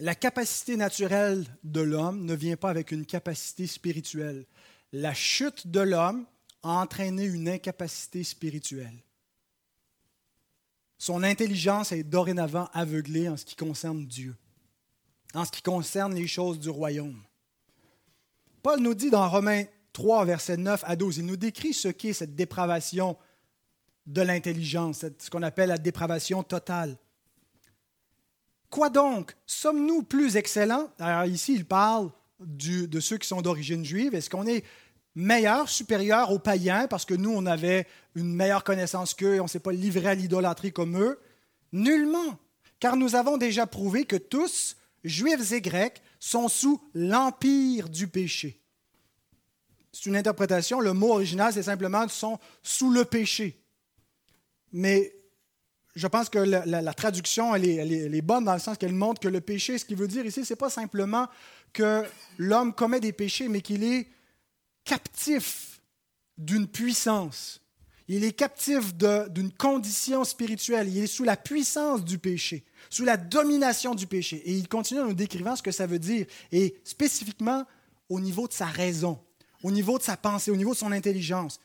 [0.00, 4.46] La capacité naturelle de l'homme ne vient pas avec une capacité spirituelle.
[4.92, 6.26] La chute de l'homme
[6.62, 9.02] a entraîné une incapacité spirituelle.
[10.98, 14.34] Son intelligence est dorénavant aveuglée en ce qui concerne Dieu,
[15.34, 17.22] en ce qui concerne les choses du royaume.
[18.62, 22.12] Paul nous dit dans Romains 3, versets 9 à 12, il nous décrit ce qu'est
[22.12, 23.16] cette dépravation
[24.06, 26.96] de l'intelligence, ce qu'on appelle la dépravation totale.
[28.70, 29.34] Quoi donc?
[29.46, 30.90] Sommes-nous plus excellents?
[30.98, 34.14] Alors ici, il parle de ceux qui sont d'origine juive.
[34.14, 34.64] Est-ce qu'on est
[35.14, 39.44] meilleur, supérieur aux païens parce que nous, on avait une meilleure connaissance qu'eux et on
[39.44, 41.18] ne s'est pas livré à l'idolâtrie comme eux?
[41.72, 42.38] Nullement,
[42.78, 48.60] car nous avons déjà prouvé que tous, juifs et grecs, sont sous l'empire du péché.
[49.92, 53.60] C'est une interprétation, le mot original, c'est simplement sont sous le péché.
[54.72, 55.12] Mais
[55.98, 59.40] je pense que la, traduction, elle est, bonne dans le sens qu'elle montre que le
[59.40, 61.26] péché, ce qu'il veut dire ici, ce n'est pas simplement
[61.72, 62.04] que
[62.38, 64.06] l'homme commet des péchés, mais qu'il est
[64.84, 65.80] captif
[66.36, 67.60] d'une puissance.
[68.06, 70.88] Il est captif d'une condition spirituelle.
[70.88, 74.36] Il est sous la puissance du péché, sous la domination du péché.
[74.46, 77.66] Et il continue en nous décrivant ce que ça veut dire, et spécifiquement
[78.08, 79.18] au niveau de sa raison,
[79.64, 81.58] au niveau de sa pensée, au niveau de son intelligence.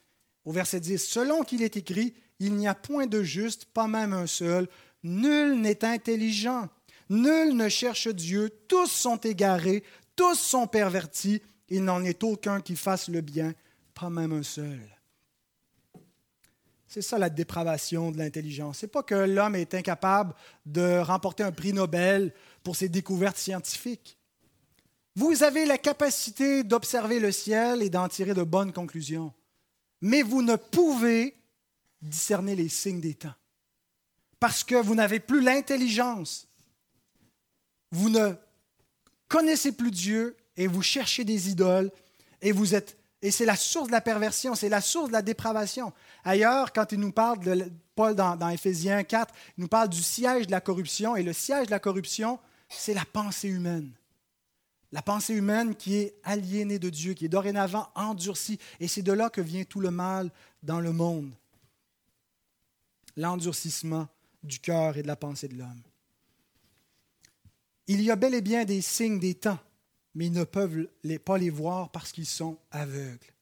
[0.43, 4.13] Au verset 10, selon qu'il est écrit, il n'y a point de juste, pas même
[4.13, 4.67] un seul.
[5.03, 6.69] Nul n'est intelligent.
[7.09, 8.49] Nul ne cherche Dieu.
[8.67, 9.83] Tous sont égarés.
[10.15, 11.41] Tous sont pervertis.
[11.69, 13.53] Il n'en est aucun qui fasse le bien,
[13.93, 14.79] pas même un seul.
[16.87, 18.79] C'est ça la dépravation de l'intelligence.
[18.79, 20.35] Ce n'est pas que l'homme est incapable
[20.67, 22.31] de remporter un prix Nobel
[22.63, 24.19] pour ses découvertes scientifiques.
[25.15, 29.33] Vous avez la capacité d'observer le ciel et d'en tirer de bonnes conclusions,
[30.01, 31.35] mais vous ne pouvez
[32.03, 33.33] discerner les signes des temps.
[34.39, 36.47] Parce que vous n'avez plus l'intelligence.
[37.91, 38.33] Vous ne
[39.27, 41.91] connaissez plus Dieu et vous cherchez des idoles
[42.41, 45.21] et vous êtes et c'est la source de la perversion, c'est la source de la
[45.21, 45.93] dépravation.
[46.25, 50.03] Ailleurs, quand il nous parle de Paul dans, dans Éphésiens 4, il nous parle du
[50.03, 52.37] siège de la corruption et le siège de la corruption,
[52.67, 53.93] c'est la pensée humaine.
[54.91, 58.59] La pensée humaine qui est aliénée de Dieu, qui est dorénavant endurcie.
[58.81, 60.29] Et c'est de là que vient tout le mal
[60.61, 61.31] dans le monde
[63.15, 64.07] l'endurcissement
[64.43, 65.81] du cœur et de la pensée de l'homme.
[67.87, 69.59] Il y a bel et bien des signes des temps,
[70.15, 70.87] mais ils ne peuvent
[71.25, 73.33] pas les voir parce qu'ils sont aveugles.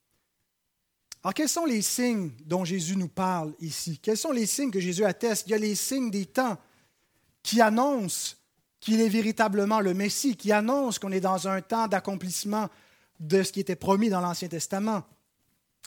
[1.24, 4.00] Alors, quels sont les signes dont Jésus nous parle ici?
[4.00, 5.46] Quels sont les signes que Jésus atteste?
[5.48, 6.58] Il y a les signes des temps
[7.44, 8.36] qui annoncent
[8.80, 12.70] qu'il est véritablement le Messie, qui annoncent qu'on est dans un temps d'accomplissement
[13.20, 15.04] de ce qui était promis dans l'Ancien Testament.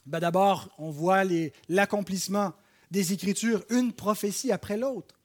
[0.06, 1.24] Ben D'abord, on voit
[1.68, 2.52] l'accomplissement
[2.94, 5.16] des Écritures, une prophétie après l'autre.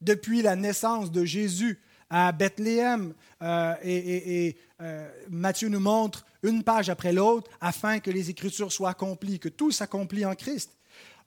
[0.00, 3.12] Depuis la naissance de Jésus à Bethléem,
[3.42, 8.88] euh, et, euh, Matthieu nous montre une page après l'autre afin que les Écritures soient
[8.90, 10.77] accomplies, que tout s'accomplit en Christ.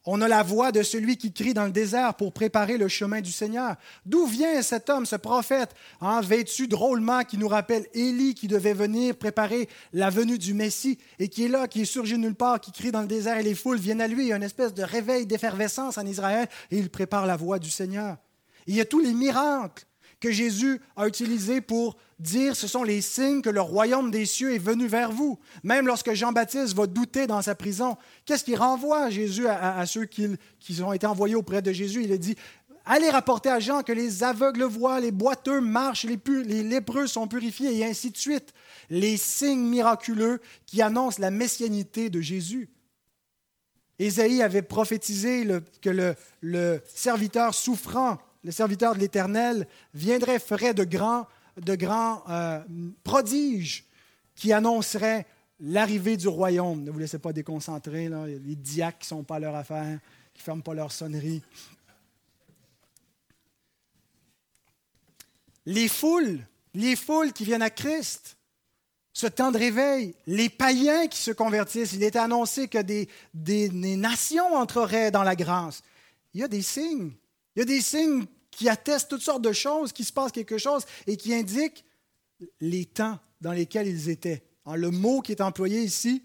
[0.05, 3.21] On a la voix de celui qui crie dans le désert pour préparer le chemin
[3.21, 3.75] du Seigneur.
[4.05, 8.73] D'où vient cet homme, ce prophète, en vêtu drôlement, qui nous rappelle Élie qui devait
[8.73, 12.59] venir préparer la venue du Messie et qui est là, qui est surgi nulle part,
[12.59, 14.23] qui crie dans le désert et les foules viennent à lui.
[14.23, 17.59] Il y a une espèce de réveil d'effervescence en Israël et il prépare la voie
[17.59, 18.17] du Seigneur.
[18.65, 19.85] il y a tous les miracles
[20.21, 24.53] que Jésus a utilisé pour dire ce sont les signes que le royaume des cieux
[24.53, 25.39] est venu vers vous.
[25.63, 30.27] Même lorsque Jean-Baptiste va douter dans sa prison, qu'est-ce qu'il renvoie Jésus à, ceux qui,
[30.59, 32.03] qui, ont été envoyés auprès de Jésus?
[32.03, 32.35] Il a dit
[32.85, 37.27] Allez rapporter à Jean que les aveugles voient, les boiteux marchent, les, les lépreux sont
[37.27, 38.53] purifiés, et ainsi de suite.
[38.89, 42.69] Les signes miraculeux qui annoncent la messianité de Jésus.
[43.99, 45.47] Ésaïe avait prophétisé
[45.81, 51.27] que le, le serviteur souffrant le serviteur de l'Éternel, viendrait, ferait de grands,
[51.57, 51.77] de
[52.29, 52.59] euh,
[53.03, 53.85] prodiges
[54.35, 55.25] qui annonceraient
[55.59, 56.83] l'arrivée du royaume.
[56.83, 59.99] Ne vous laissez pas déconcentrer, les diacres qui ne sont pas leur affaire,
[60.33, 61.41] qui ne ferment pas leur sonnerie.
[65.67, 66.39] Les foules,
[66.73, 68.37] les foules qui viennent à Christ,
[69.13, 73.69] ce temps de réveil, les païens qui se convertissent, il est annoncé que des, des
[73.69, 75.83] nations entreraient dans la grâce.
[76.33, 77.11] Il y a des signes
[77.55, 80.57] il y a des signes qui attestent toutes sortes de choses, qui se passe quelque
[80.57, 81.85] chose et qui indiquent
[82.59, 84.43] les temps dans lesquels ils étaient.
[84.65, 86.23] le mot qui est employé ici,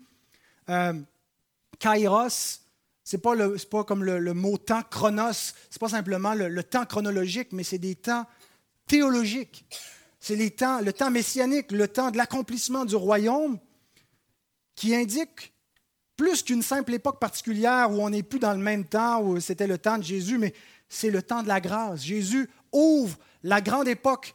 [0.69, 0.93] euh,
[1.79, 2.61] kairos,
[3.05, 3.21] ce n'est
[3.71, 7.79] pas, comme le, mot temps chronos, ce n'est pas simplement le, temps chronologique, mais c'est
[7.79, 8.27] des temps
[8.87, 9.65] théologiques.
[10.19, 13.59] C'est temps, le temps messianique, le temps de l'accomplissement du royaume
[14.75, 15.53] qui indique
[16.17, 19.67] plus qu'une simple époque particulière où on n'est plus dans le même temps, où c'était
[19.67, 20.53] le temps de Jésus, mais
[20.89, 22.03] c'est le temps de la grâce.
[22.03, 24.35] Jésus ouvre la grande époque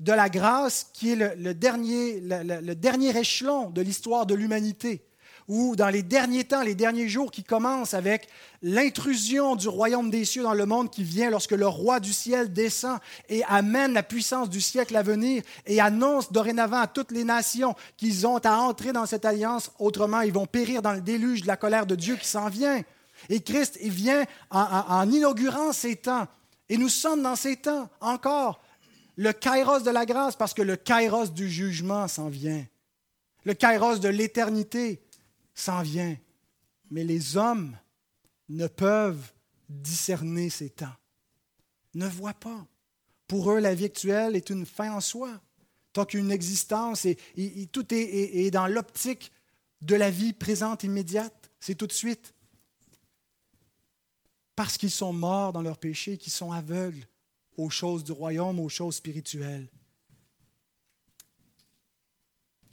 [0.00, 5.04] de la grâce qui est le, dernier, le dernier échelon de l'histoire de l'humanité
[5.48, 8.28] ou dans les derniers temps, les derniers jours qui commencent avec
[8.62, 12.52] l'intrusion du royaume des cieux dans le monde qui vient lorsque le roi du ciel
[12.52, 17.24] descend et amène la puissance du siècle à venir et annonce dorénavant à toutes les
[17.24, 21.42] nations qu'ils ont à entrer dans cette alliance, autrement ils vont périr dans le déluge
[21.42, 22.82] de la colère de Dieu qui s'en vient.
[23.28, 26.26] Et Christ, il vient en, inaugurant ces temps.
[26.68, 28.62] Et nous sommes dans ces temps encore.
[29.16, 32.64] Le kairos de la grâce, parce que le kairos du jugement s'en vient.
[33.44, 35.02] Le kairos de l'éternité
[35.54, 36.16] s'en vient.
[36.90, 37.76] Mais les hommes
[38.48, 39.32] ne peuvent
[39.68, 40.94] discerner ces temps,
[41.94, 42.66] ne voient pas.
[43.26, 45.40] Pour eux, la vie actuelle est une fin en soi.
[45.92, 47.16] Tant qu'une existence, et,
[47.72, 49.30] tout est, dans l'optique
[49.80, 51.50] de la vie présente immédiate.
[51.60, 52.34] C'est tout de suite.
[54.56, 57.06] Parce qu'ils sont morts dans leur péché, qu'ils sont aveugles
[57.56, 59.68] aux choses du royaume, aux choses spirituelles.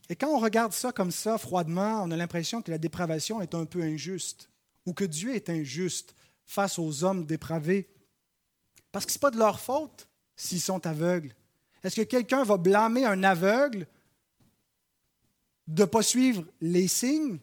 [0.10, 3.56] Et quand on regarde ça comme ça, froidement, on a l'impression que la dépravation est
[3.56, 4.50] un peu injuste,
[4.86, 7.90] ou que Dieu est injuste face aux hommes dépravés.
[8.92, 11.34] Parce que ce n'est pas de leur faute s'ils sont aveugles.
[11.84, 13.88] Est-ce que quelqu'un va blâmer un aveugle
[15.68, 17.40] de ne pas suivre les signes,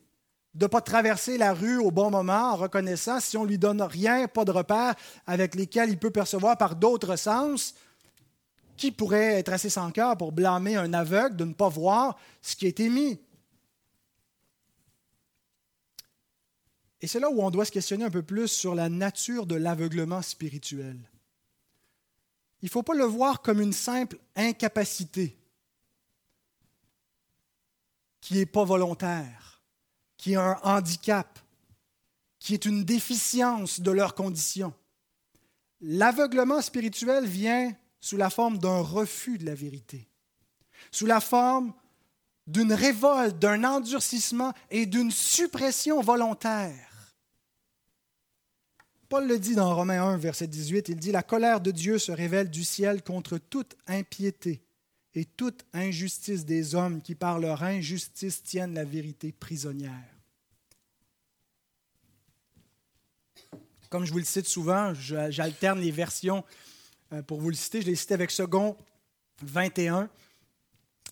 [0.55, 3.59] de ne pas traverser la rue au bon moment en reconnaissant si on ne lui
[3.59, 4.95] donne rien, pas de repères
[5.27, 7.75] avec lesquels il peut percevoir par d'autres sens,
[8.77, 12.57] qui pourrait être assez sans cœur pour blâmer un aveugle de ne pas voir ce
[12.57, 13.21] qui a été mis?
[17.01, 19.55] Et c'est là où on doit se questionner un peu plus sur la nature de
[19.55, 20.99] l'aveuglement spirituel.
[22.61, 25.39] Il ne faut pas le voir comme une simple incapacité
[28.21, 29.48] qui n'est pas volontaire,
[30.19, 31.39] qui est un handicap,
[32.39, 34.75] qui est une déficience de leur condition.
[35.81, 40.09] L'aveuglement spirituel vient sous la forme d'un refus de la vérité,
[40.91, 41.73] sous la forme
[42.47, 47.15] d'une révolte, d'un endurcissement et d'une suppression volontaire.
[49.09, 52.13] Paul le dit dans Romains 1, verset 18, il dit, La colère de Dieu se
[52.13, 54.68] révèle du ciel contre toute impiété
[55.15, 60.19] et toute injustice des hommes qui par leur injustice tiennent la vérité prisonnière.
[63.91, 66.45] Comme je vous le cite souvent, j'alterne les versions
[67.13, 68.77] euh, pour vous le citer, je l'ai cité avec second
[69.43, 70.11] 21.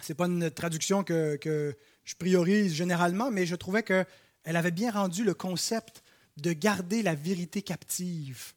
[0.02, 4.06] Ce n'est pas une traduction que, je priorise généralement, mais je trouvais qu'elle
[4.44, 6.02] avait bien rendu le concept
[6.36, 8.52] de garder la vérité captive.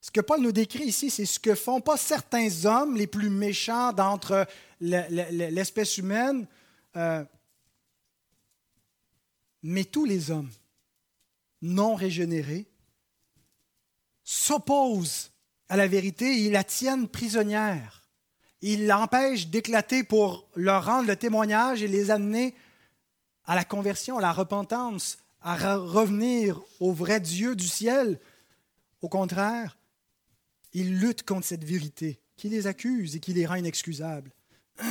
[0.00, 3.28] Ce que Paul nous décrit ici, c'est ce que font pas certains hommes les plus
[3.28, 4.46] méchants d'entre
[4.80, 6.46] l'espèce humaine,
[6.96, 7.24] euh,
[9.62, 10.50] mais tous les hommes
[11.60, 12.66] non régénérés
[14.24, 15.30] s'opposent
[15.68, 18.02] à la vérité ils la tiennent prisonnière.
[18.62, 22.54] Ils l'empêchent d'éclater pour leur rendre le témoignage et les amener
[23.44, 28.18] à la conversion, à la repentance, à revenir au vrai Dieu du ciel.
[29.00, 29.78] Au contraire,
[30.72, 34.32] ils luttent contre cette vérité qui les accuse et qui les rend inexcusables.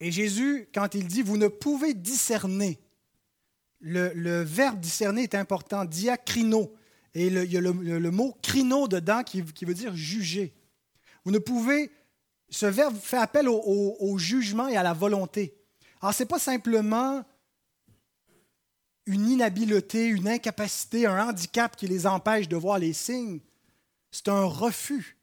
[0.00, 2.78] Et Jésus, quand il dit, vous ne pouvez discerner,
[3.80, 6.72] le, le verbe discerner est important, diacrino,
[7.14, 10.54] et il y a le, mot crino dedans qui, veut dire juger.
[11.24, 11.90] Vous ne pouvez.
[12.50, 15.54] Ce verbe fait appel au, jugement et à la volonté.
[16.00, 17.24] Alors, ce n'est pas simplement
[19.04, 23.40] une inhabileté, une incapacité, un handicap qui les empêche de voir les signes.
[24.10, 25.16] C'est un refus.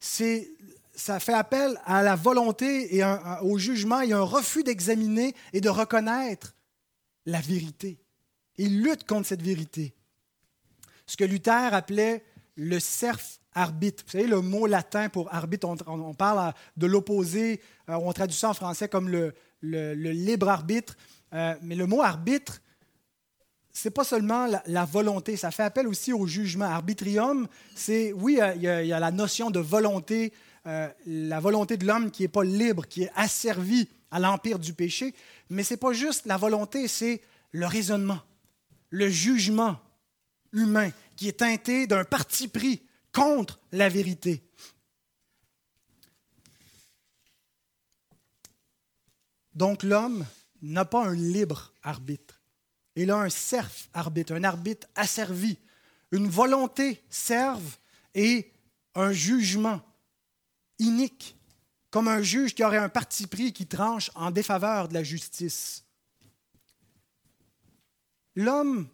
[0.00, 0.50] C'est,
[0.94, 3.02] ça fait appel à la volonté et
[3.42, 6.54] au jugement et un refus d'examiner et de reconnaître
[7.26, 7.98] la vérité.
[8.56, 9.94] Ils luttent contre cette vérité
[11.06, 12.24] ce que Luther appelait
[12.56, 13.20] le cerf
[13.52, 14.02] arbitre.
[14.06, 18.50] Vous savez, le mot latin pour arbitre, on, parle de l'opposé, euh, on traduit ça
[18.50, 20.96] en français comme le, libre arbitre,
[21.32, 22.60] euh, mais le mot arbitre,
[23.76, 26.66] c'est pas seulement la, volonté, ça fait appel aussi au jugement.
[26.66, 30.32] Arbitrium, c'est, oui, il y, a, la notion de volonté,
[30.66, 34.74] euh, la volonté de l'homme qui n'est pas libre, qui est asservie à l'empire du
[34.74, 35.12] péché,
[35.50, 38.20] mais c'est pas juste la volonté, c'est le raisonnement,
[38.90, 39.76] le jugement,
[40.52, 42.80] humain qui est teinté d'un parti pris
[43.12, 44.40] contre la vérité.
[49.52, 50.24] Donc l'homme
[50.62, 52.33] n'a pas un libre arbitre.
[52.96, 55.58] Il a un serf arbitre, un arbitre asservi,
[56.12, 57.76] une volonté serve
[58.14, 58.52] et
[58.94, 59.80] un jugement
[60.78, 61.36] inique,
[61.90, 65.84] comme un juge qui aurait un parti pris qui tranche en défaveur de la justice.
[68.36, 68.88] L'homme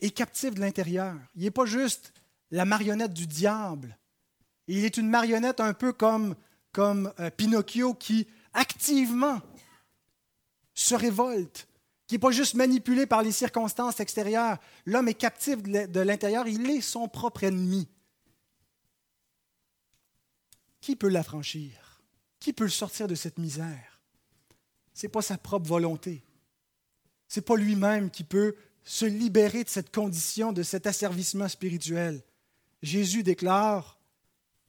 [0.00, 1.16] est captif de l'intérieur.
[1.34, 2.12] Il n'est pas juste
[2.50, 3.96] la marionnette du diable.
[4.68, 6.34] Il est une marionnette un peu comme,
[6.72, 9.40] comme euh, Pinocchio qui activement
[10.74, 11.68] se révolte,
[12.06, 14.58] qui n'est pas juste manipulé par les circonstances extérieures.
[14.84, 17.88] L'homme est captif de l'intérieur, il est son propre ennemi.
[20.80, 22.00] Qui peut l'affranchir?
[22.38, 24.00] Qui peut le sortir de cette misère?
[24.94, 26.22] Ce n'est pas sa propre volonté.
[27.28, 28.54] Ce n'est pas lui-même qui peut
[28.84, 32.22] se libérer de cette condition, de cet asservissement spirituel.
[32.82, 33.98] Jésus déclare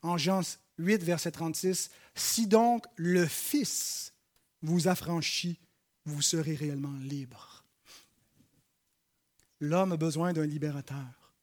[0.02, 0.42] en Jean
[0.80, 4.14] 8, verset 36, Si donc le Fils
[4.64, 5.60] vous affranchit,
[6.14, 7.64] vous serez réellement libre.
[9.60, 11.34] L'homme a besoin d'un libérateur,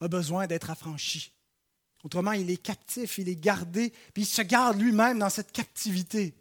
[0.00, 1.32] a besoin d'être affranchi.
[2.04, 6.34] Autrement, il est captif, il est gardé, puis il se garde lui-même dans cette captivité.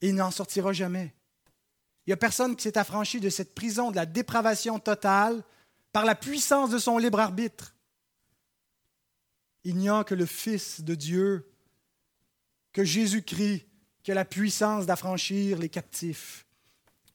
[0.00, 1.14] Et il n'en sortira jamais.
[2.06, 5.44] Il n'y a personne qui s'est affranchi de cette prison de la dépravation totale
[5.92, 7.74] par la puissance de son libre arbitre.
[9.64, 11.52] Il n'y a que le Fils de Dieu,
[12.72, 13.66] que Jésus-Christ,
[14.02, 16.46] qui a la puissance d'affranchir les captifs.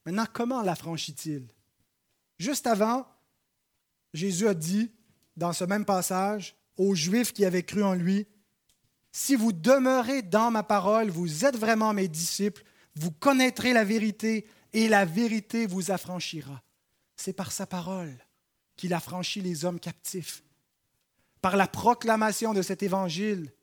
[0.06, 1.48] Maintenant, comment l'affranchit-il?
[2.38, 3.08] Juste avant,
[4.14, 4.92] Jésus a dit,
[5.36, 8.28] dans ce même passage, aux Juifs qui avaient cru en lui,
[9.12, 12.64] Si vous demeurez dans ma parole, vous êtes vraiment mes disciples,
[12.96, 16.62] vous connaîtrez la vérité et la vérité vous affranchira.
[17.16, 18.14] C'est par sa parole
[18.76, 20.44] qu'il affranchit les hommes captifs.
[21.40, 23.54] Par la proclamation de cet évangile,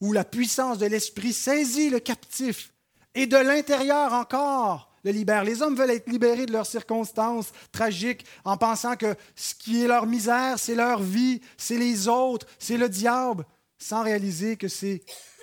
[0.00, 2.72] où la puissance de l'Esprit saisit le captif
[3.14, 5.44] et de l'intérieur encore le libère.
[5.44, 9.88] Les hommes veulent être libérés de leurs circonstances tragiques en pensant que ce qui est
[9.88, 13.44] leur misère, c'est leur vie, c'est les autres, c'est le diable,
[13.78, 15.02] sans réaliser que c'est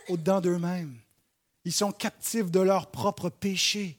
[0.09, 0.95] au-dedans d'eux-mêmes.
[1.63, 3.97] Ils sont captifs de leur propre péché.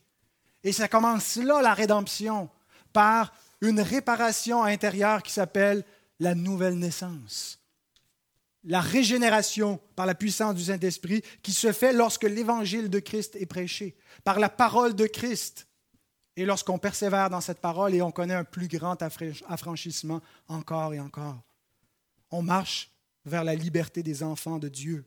[0.62, 2.48] Et ça commence là, la rédemption,
[2.92, 5.84] par une réparation intérieure qui s'appelle
[6.20, 7.58] la nouvelle naissance.
[8.68, 13.46] La régénération par la puissance du Saint-Esprit qui se fait lorsque l'évangile de Christ est
[13.46, 15.68] prêché, par la parole de Christ.
[16.36, 21.00] Et lorsqu'on persévère dans cette parole et on connaît un plus grand affranchissement encore et
[21.00, 21.40] encore.
[22.30, 22.90] On marche
[23.24, 25.06] vers la liberté des enfants de Dieu,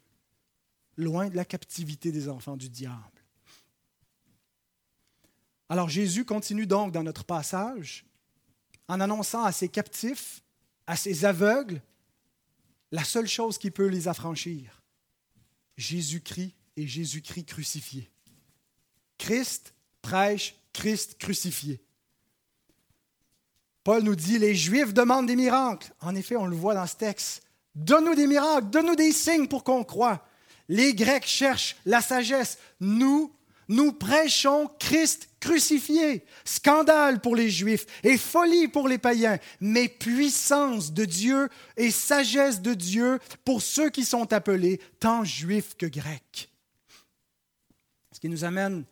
[0.95, 3.19] loin de la captivité des enfants du diable.
[5.67, 8.05] Alors Jésus continue donc dans notre passage
[8.87, 10.41] en annonçant à ses captifs,
[10.87, 11.81] à ses aveugles,
[12.91, 14.81] la seule chose qui peut les affranchir.
[15.77, 18.09] Jésus-Christ et Jésus-Christ crucifié.
[19.17, 21.81] Christ prêche Christ crucifié.
[23.83, 25.91] Paul nous dit, les Juifs demandent des miracles.
[26.01, 27.41] En effet, on le voit dans ce texte.
[27.75, 30.25] Donne-nous des miracles, donne-nous des signes pour qu'on croie.
[30.67, 32.57] Les Grecs cherchent la sagesse.
[32.79, 33.33] Nous,
[33.69, 36.25] nous prêchons Christ crucifié.
[36.43, 41.47] Scandale pour les Juifs et folie pour les païens, mais puissance de Dieu
[41.77, 46.51] et sagesse de Dieu pour ceux qui sont appelés tant juifs que grecs.
[48.11, 48.83] Ce qui nous amène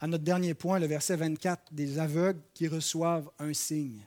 [0.00, 4.06] à notre dernier point, le verset 24, des aveugles qui reçoivent un signe.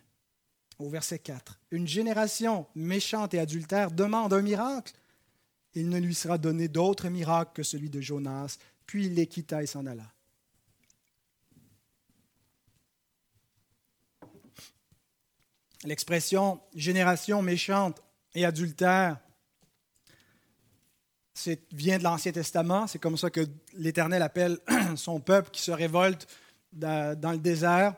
[0.78, 4.94] Au verset 4, une génération méchante et adultère demande un miracle.
[5.74, 9.62] Il ne lui sera donné d'autre miracle que celui de Jonas, puis il les quitta
[9.62, 10.12] et s'en alla.
[15.84, 18.02] L'expression génération méchante
[18.34, 19.20] et adultère
[21.72, 22.88] vient de l'Ancien Testament.
[22.88, 24.58] C'est comme ça que l'Éternel appelle
[24.96, 26.28] son peuple qui se révolte
[26.72, 27.94] dans le désert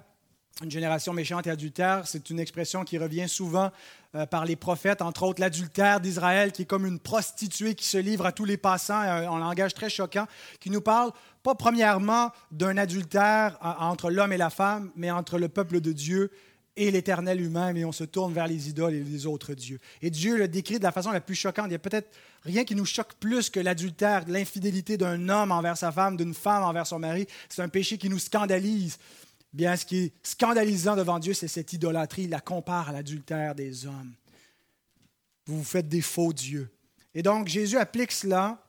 [0.64, 3.72] une génération méchante et adultère, c'est une expression qui revient souvent
[4.16, 7.98] euh, par les prophètes, entre autres l'adultère d'Israël, qui est comme une prostituée qui se
[7.98, 10.28] livre à tous les passants euh, en langage très choquant,
[10.60, 11.12] qui nous parle
[11.44, 16.32] pas premièrement d'un adultère entre l'homme et la femme, mais entre le peuple de Dieu
[16.76, 19.80] et l'Éternel lui-même, et on se tourne vers les idoles et les autres dieux.
[20.02, 21.68] Et Dieu le décrit de la façon la plus choquante.
[21.68, 22.10] Il y a peut-être
[22.44, 26.64] rien qui nous choque plus que l'adultère, l'infidélité d'un homme envers sa femme, d'une femme
[26.64, 27.28] envers son mari.
[27.48, 28.98] C'est un péché qui nous scandalise.
[29.52, 32.24] Bien, ce qui est scandalisant devant Dieu, c'est cette idolâtrie.
[32.24, 34.14] Il la compare à l'adultère des hommes.
[35.48, 36.70] Vous vous faites des faux dieux.
[37.16, 38.64] Et donc, Jésus applique cela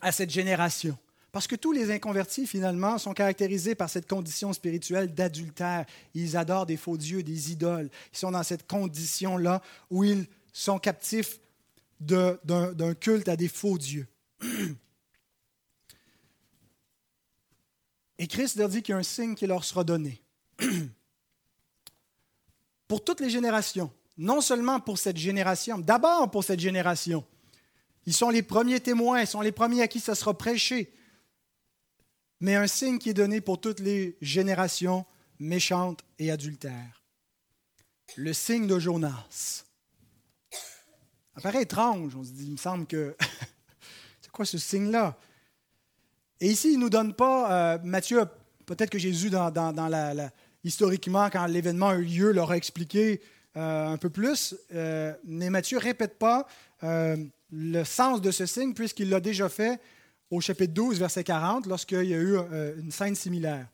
[0.00, 0.98] à cette génération.
[1.32, 5.86] Parce que tous les inconvertis, finalement, sont caractérisés par cette condition spirituelle d'adultère.
[6.14, 7.88] Ils adorent des faux dieux, des idoles.
[8.12, 11.38] Ils sont dans cette condition-là où ils sont captifs
[12.00, 14.08] d'un culte à des faux dieux.
[18.20, 20.22] Et Christ leur dit qu'il y a un signe qui leur sera donné.
[22.86, 27.26] pour toutes les générations, non seulement pour cette génération, d'abord pour cette génération.
[28.04, 30.92] Ils sont les premiers témoins, ils sont les premiers à qui ça sera prêché.
[32.40, 35.06] Mais un signe qui est donné pour toutes les générations
[35.38, 37.02] méchantes et adultères.
[38.16, 39.64] Le signe de Jonas.
[41.36, 42.14] Ça paraît étrange.
[42.14, 43.16] On se dit, il me semble que.
[44.20, 45.18] c'est quoi ce signe-là?
[46.40, 47.74] Et ici, il ne nous donne pas.
[47.74, 48.24] Euh, Matthieu,
[48.66, 49.30] peut-être que Jésus,
[50.64, 53.20] historiquement, quand l'événement a eu lieu, leur a expliqué
[53.56, 54.54] euh, un peu plus.
[54.74, 56.46] Euh, mais Matthieu ne répète pas
[57.52, 59.80] le sens de ce signe, puisqu'il l'a déjà fait
[60.30, 62.36] au chapitre 12, verset 40, lorsqu'il y a eu
[62.78, 63.66] une scène similaire.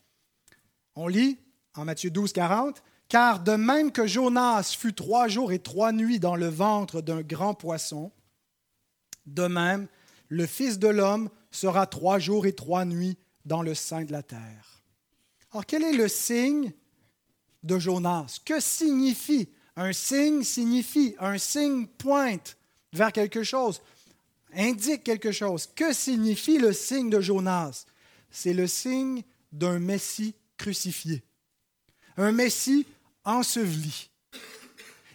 [0.97, 1.39] On lit
[1.77, 2.83] en Matthieu 12, 40.
[3.09, 7.21] Car de même que Jonas fut trois jours et trois nuits dans le ventre d'un
[7.21, 8.11] grand poisson,
[9.27, 9.87] de même
[10.29, 14.23] le Fils de l'homme sera trois jours et trois nuits dans le sein de la
[14.23, 14.83] terre.
[15.53, 16.73] Alors quel est le signe
[17.63, 18.41] de Jonas?
[18.45, 19.49] Que signifie?
[19.77, 22.57] Un signe signifie, un signe pointe
[22.93, 23.83] vers quelque chose,
[24.55, 25.69] indique quelque chose.
[25.75, 27.85] Que signifie le signe de Jonas?
[28.31, 29.23] C'est le signe
[29.53, 31.23] d'un Messie crucifié.
[32.17, 32.87] Un Messie
[33.25, 34.11] ensevelis.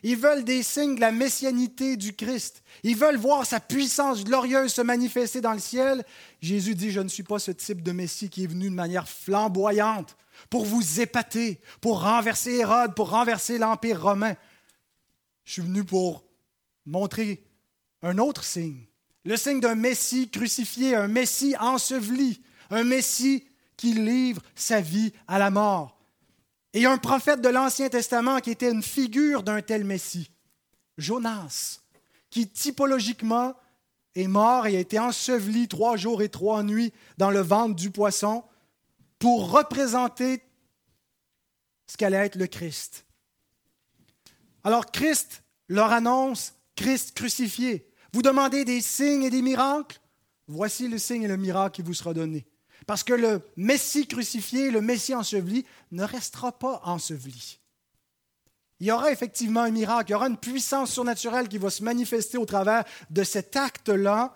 [0.04, 2.64] Ils veulent des signes de la messianité du Christ.
[2.84, 6.04] Ils veulent voir sa puissance glorieuse se manifester dans le ciel.
[6.42, 9.08] Jésus dit, je ne suis pas ce type de Messie qui est venu de manière
[9.08, 10.18] flamboyante
[10.50, 14.36] pour vous épater, pour renverser Hérode, pour renverser l'Empire romain.
[15.46, 16.24] Je suis venu pour
[16.86, 17.44] montrer
[18.02, 18.88] un autre signe,
[19.24, 22.42] le signe d'un Messie crucifié, un Messie enseveli,
[22.72, 23.46] un Messie
[23.78, 26.01] qui livre sa vie à la mort.
[26.74, 30.32] Et un prophète de l'Ancien Testament qui était une figure d'un tel Messie,
[30.98, 31.82] Jonas,
[32.30, 33.56] qui typologiquement
[34.16, 37.92] est mort et a été enseveli trois jours et trois nuits dans le ventre du
[37.92, 38.44] poisson
[39.20, 40.44] pour représenter
[41.88, 43.06] ce qu'allait être le Christ.
[44.64, 47.88] Alors Christ leur annonce Christ crucifié.
[48.14, 50.00] Vous demandez des signes et des miracles?
[50.48, 52.46] Voici le signe et le miracle qui vous sera donné.
[52.88, 57.60] Parce que le Messie crucifié, le Messie enseveli, ne restera pas enseveli.
[58.80, 61.84] Il y aura effectivement un miracle, il y aura une puissance surnaturelle qui va se
[61.84, 64.36] manifester au travers de cet acte-là,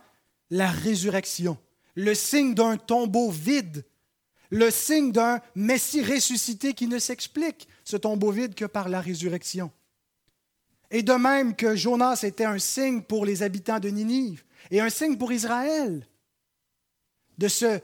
[0.52, 1.58] la résurrection,
[1.96, 3.84] le signe d'un tombeau vide,
[4.52, 9.72] le signe d'un Messie ressuscité qui ne s'explique, ce tombeau vide, que par la résurrection.
[10.92, 14.90] Et de même que Jonas était un signe pour les habitants de Ninive et un
[14.90, 16.08] signe pour Israël,
[17.40, 17.80] de ce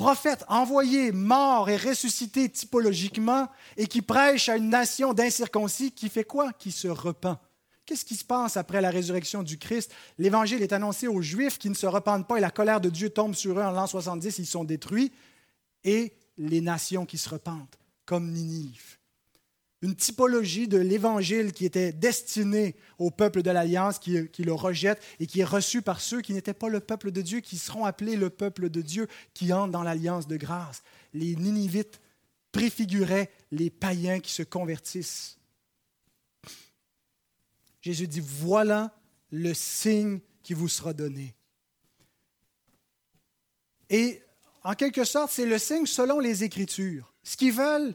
[0.00, 6.24] prophète envoyé, mort et ressuscité typologiquement, et qui prêche à une nation d'incirconcis qui fait
[6.24, 6.54] quoi?
[6.54, 7.36] Qui se repent.
[7.84, 9.92] Qu'est-ce qui se passe après la résurrection du Christ?
[10.16, 13.10] L'Évangile est annoncé aux Juifs qui ne se repentent pas et la colère de Dieu
[13.10, 15.12] tombe sur eux en l'an 70, ils sont détruits,
[15.84, 18.99] et les nations qui se repentent, comme Ninive
[19.82, 25.26] une typologie de l'Évangile qui était destiné au peuple de l'Alliance, qui, le rejette et
[25.26, 28.16] qui est reçu par ceux qui n'étaient pas le peuple de Dieu, qui seront appelés
[28.16, 30.82] le peuple de Dieu, qui entrent dans l'Alliance de grâce.
[31.14, 32.00] Les Ninivites
[32.52, 35.38] préfiguraient les païens qui se convertissent.
[37.80, 38.94] Jésus dit, voilà
[39.30, 41.34] le signe qui vous sera donné.
[43.88, 44.20] Et
[44.62, 47.14] en quelque sorte, c'est le signe selon les Écritures.
[47.22, 47.94] Ce qu'ils veulent,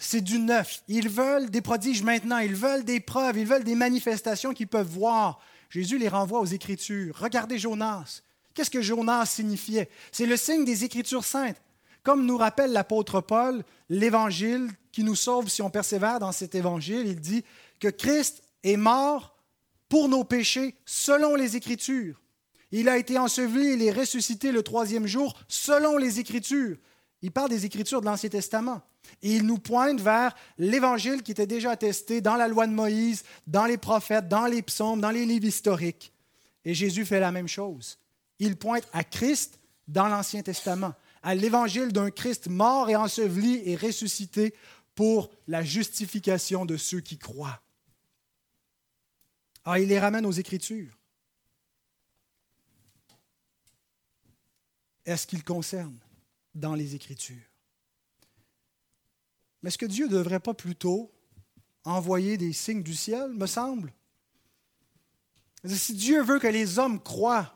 [0.00, 0.82] c'est du neuf.
[0.88, 4.88] Ils veulent des prodiges maintenant, ils veulent des preuves, ils veulent des manifestations qu'ils peuvent
[4.88, 5.40] voir.
[5.68, 7.16] Jésus les renvoie aux Écritures.
[7.18, 8.22] Regardez Jonas.
[8.54, 9.90] Qu'est-ce que Jonas signifiait?
[10.10, 11.60] C'est le signe des Écritures saintes.
[12.02, 17.06] Comme nous rappelle l'apôtre Paul, l'Évangile qui nous sauve si on persévère dans cet Évangile,
[17.06, 17.44] il dit
[17.78, 19.36] que Christ est mort
[19.90, 22.22] pour nos péchés selon les Écritures.
[22.72, 26.78] Il a été enseveli et est ressuscité le troisième jour selon les Écritures.
[27.20, 28.80] Il parle des Écritures de l'Ancien Testament.
[29.22, 33.24] Et il nous pointe vers l'Évangile qui était déjà attesté dans la loi de Moïse,
[33.46, 36.12] dans les prophètes, dans les psaumes, dans les livres historiques.
[36.64, 37.98] Et Jésus fait la même chose.
[38.38, 39.58] Il pointe à Christ
[39.88, 44.54] dans l'Ancien Testament, à l'Évangile d'un Christ mort et enseveli et ressuscité
[44.94, 47.60] pour la justification de ceux qui croient.
[49.64, 50.96] Ah, il les ramène aux Écritures.
[55.04, 55.98] Est-ce qu'il concerne
[56.54, 57.49] dans les Écritures?
[59.62, 61.12] Mais est-ce que Dieu ne devrait pas plutôt
[61.84, 63.92] envoyer des signes du ciel, me semble?
[65.64, 67.54] Si Dieu veut que les hommes croient,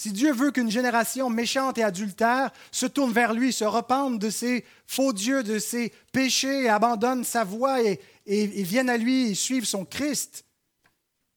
[0.00, 4.30] si Dieu veut qu'une génération méchante et adultère se tourne vers lui, se repente de
[4.30, 9.66] ses faux dieux, de ses péchés, abandonne sa voie et, vienne à lui et suive
[9.66, 10.46] son Christ,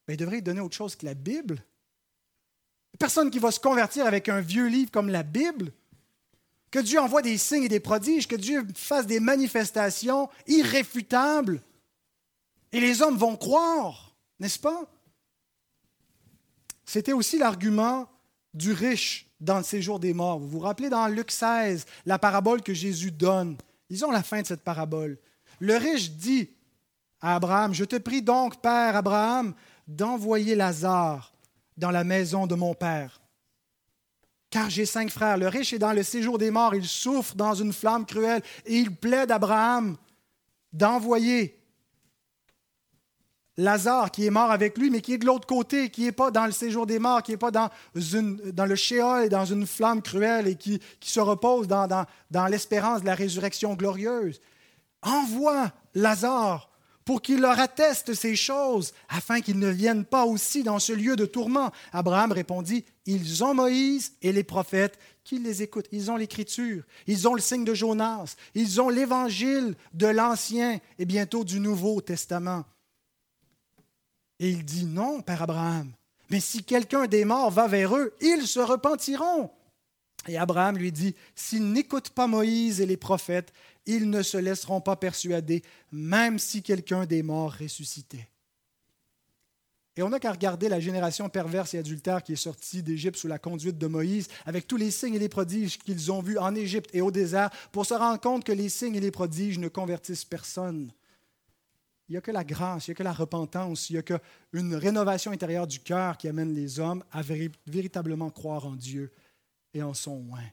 [0.07, 1.61] ben, il devrait donner autre chose que la Bible.
[2.97, 5.73] Personne qui va se convertir avec un vieux livre comme la Bible
[6.73, 11.61] que Dieu envoie des signes et des prodiges, que Dieu fasse des manifestations irréfutables.
[12.71, 14.91] Et les hommes vont croire, n'est-ce pas?
[16.83, 18.09] C'était aussi l'argument
[18.55, 20.39] du riche dans le séjour des morts.
[20.39, 23.55] Vous vous rappelez dans Luc 16, la parabole que Jésus donne.
[23.91, 25.19] Ils ont la fin de cette parabole.
[25.59, 26.49] Le riche dit
[27.21, 29.53] à Abraham, je te prie donc, Père Abraham,
[29.87, 31.35] d'envoyer Lazare
[31.77, 33.21] dans la maison de mon père.
[34.53, 35.39] Car j'ai cinq frères.
[35.39, 38.75] Le riche est dans le séjour des morts, il souffre dans une flamme cruelle et
[38.75, 39.97] il plaide à Abraham
[40.71, 41.59] d'envoyer
[43.57, 46.29] Lazare qui est mort avec lui, mais qui est de l'autre côté, qui n'est pas
[46.29, 50.03] dans le séjour des morts, qui n'est pas dans, le Sheol et dans une flamme
[50.03, 54.39] cruelle et qui, se repose dans, dans l'espérance de la résurrection glorieuse.
[55.01, 56.69] Envoie Lazare
[57.05, 61.15] pour qu'il leur atteste ces choses, afin qu'ils ne viennent pas aussi dans ce lieu
[61.15, 61.71] de tourment.
[61.91, 65.87] Abraham répondit, Ils ont Moïse et les prophètes, qu'ils les écoutent.
[65.91, 71.05] Ils ont l'Écriture, ils ont le signe de Jonas, ils ont l'Évangile de l'Ancien et
[71.05, 72.65] bientôt du Nouveau Testament.
[74.39, 75.91] Et il dit, Non, Père Abraham,
[76.29, 79.51] mais si quelqu'un des morts va vers eux, ils se repentiront.
[80.27, 83.53] Et Abraham lui dit, S'ils n'écoutent pas Moïse et les prophètes,
[83.85, 88.29] ils ne se laisseront pas persuader, même si quelqu'un des morts ressuscitait.
[89.95, 93.27] Et on n'a qu'à regarder la génération perverse et adultère qui est sortie d'Égypte sous
[93.27, 96.55] la conduite de Moïse, avec tous les signes et les prodiges qu'ils ont vus en
[96.55, 99.67] Égypte et au désert, pour se rendre compte que les signes et les prodiges ne
[99.67, 100.91] convertissent personne.
[102.09, 104.03] Il n'y a que la grâce, il n'y a que la repentance, il n'y a
[104.03, 107.21] qu'une rénovation intérieure du cœur qui amène les hommes à
[107.67, 109.11] véritablement croire en Dieu
[109.75, 110.49] et en son oint.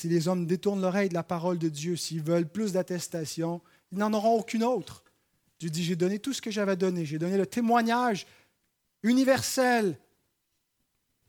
[0.00, 3.60] Si les hommes détournent l'oreille de la parole de Dieu, s'ils veulent plus d'attestation,
[3.92, 5.04] ils n'en auront aucune autre.
[5.58, 7.04] Dieu dit, j'ai donné tout ce que j'avais donné.
[7.04, 8.26] J'ai donné le témoignage
[9.02, 9.98] universel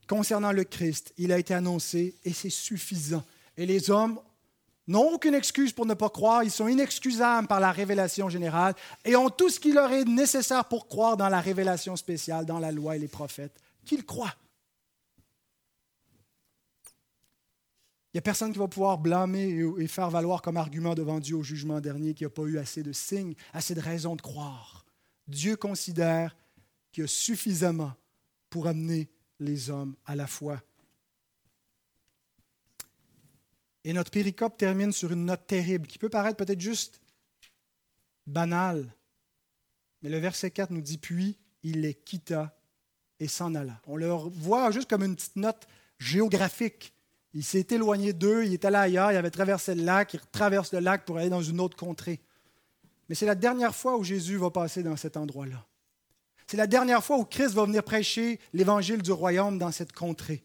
[0.08, 1.12] concernant le Christ.
[1.18, 3.22] Il a été annoncé et c'est suffisant.
[3.58, 4.18] Et les hommes
[4.86, 6.42] n'ont aucune excuse pour ne pas croire.
[6.42, 10.64] Ils sont inexcusables par la révélation générale et ont tout ce qu'il leur est nécessaire
[10.64, 13.60] pour croire dans la révélation spéciale, dans la loi et les prophètes.
[13.84, 14.34] Qu'ils croient.
[18.12, 21.36] Il n'y a personne qui va pouvoir blâmer et faire valoir comme argument devant Dieu
[21.36, 24.20] au jugement dernier qu'il n'y a pas eu assez de signes, assez de raisons de
[24.20, 24.84] croire.
[25.28, 26.36] Dieu considère
[26.90, 27.94] qu'il y a suffisamment
[28.50, 29.08] pour amener
[29.40, 30.62] les hommes à la foi.
[33.84, 37.00] Et notre péricope termine sur une note terrible qui peut paraître peut-être juste
[38.26, 38.94] banale.
[40.02, 42.56] Mais le verset 4 nous dit Puis il les quitta
[43.18, 43.80] et s'en alla.
[43.86, 45.66] On le voit juste comme une petite note
[45.98, 46.92] géographique.
[47.34, 50.72] Il s'est éloigné d'eux, il est allé ailleurs, il avait traversé le lac, il traverse
[50.72, 52.20] le lac pour aller dans une autre contrée.
[53.08, 55.66] Mais c'est la dernière fois où Jésus va passer dans cet endroit-là.
[56.46, 60.44] C'est la dernière fois où Christ va venir prêcher l'évangile du royaume dans cette contrée.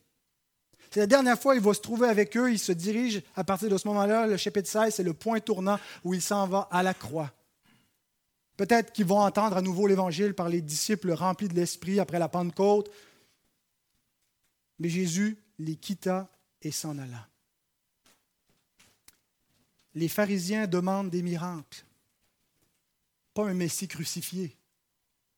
[0.92, 3.44] C'est la dernière fois où il va se trouver avec eux, il se dirige à
[3.44, 6.70] partir de ce moment-là, le chapitre 16, c'est le point tournant où il s'en va
[6.72, 7.34] à la croix.
[8.56, 12.28] Peut-être qu'ils vont entendre à nouveau l'évangile par les disciples remplis de l'Esprit après la
[12.28, 12.90] Pentecôte.
[14.80, 16.30] Mais Jésus les quitta
[16.62, 17.28] et s'en alla.
[19.94, 21.84] Les pharisiens demandent des miracles,
[23.34, 24.56] pas un Messie crucifié.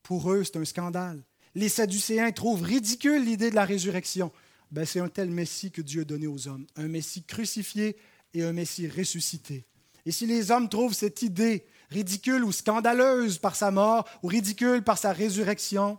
[0.03, 1.23] Pour eux, c'est un scandale.
[1.55, 4.31] Les Sadducéens trouvent ridicule l'idée de la résurrection.
[4.71, 7.97] Ben, c'est un tel Messie que Dieu a donné aux hommes, un Messie crucifié
[8.33, 9.65] et un Messie ressuscité.
[10.05, 14.83] Et si les hommes trouvent cette idée ridicule ou scandaleuse par sa mort ou ridicule
[14.83, 15.97] par sa résurrection,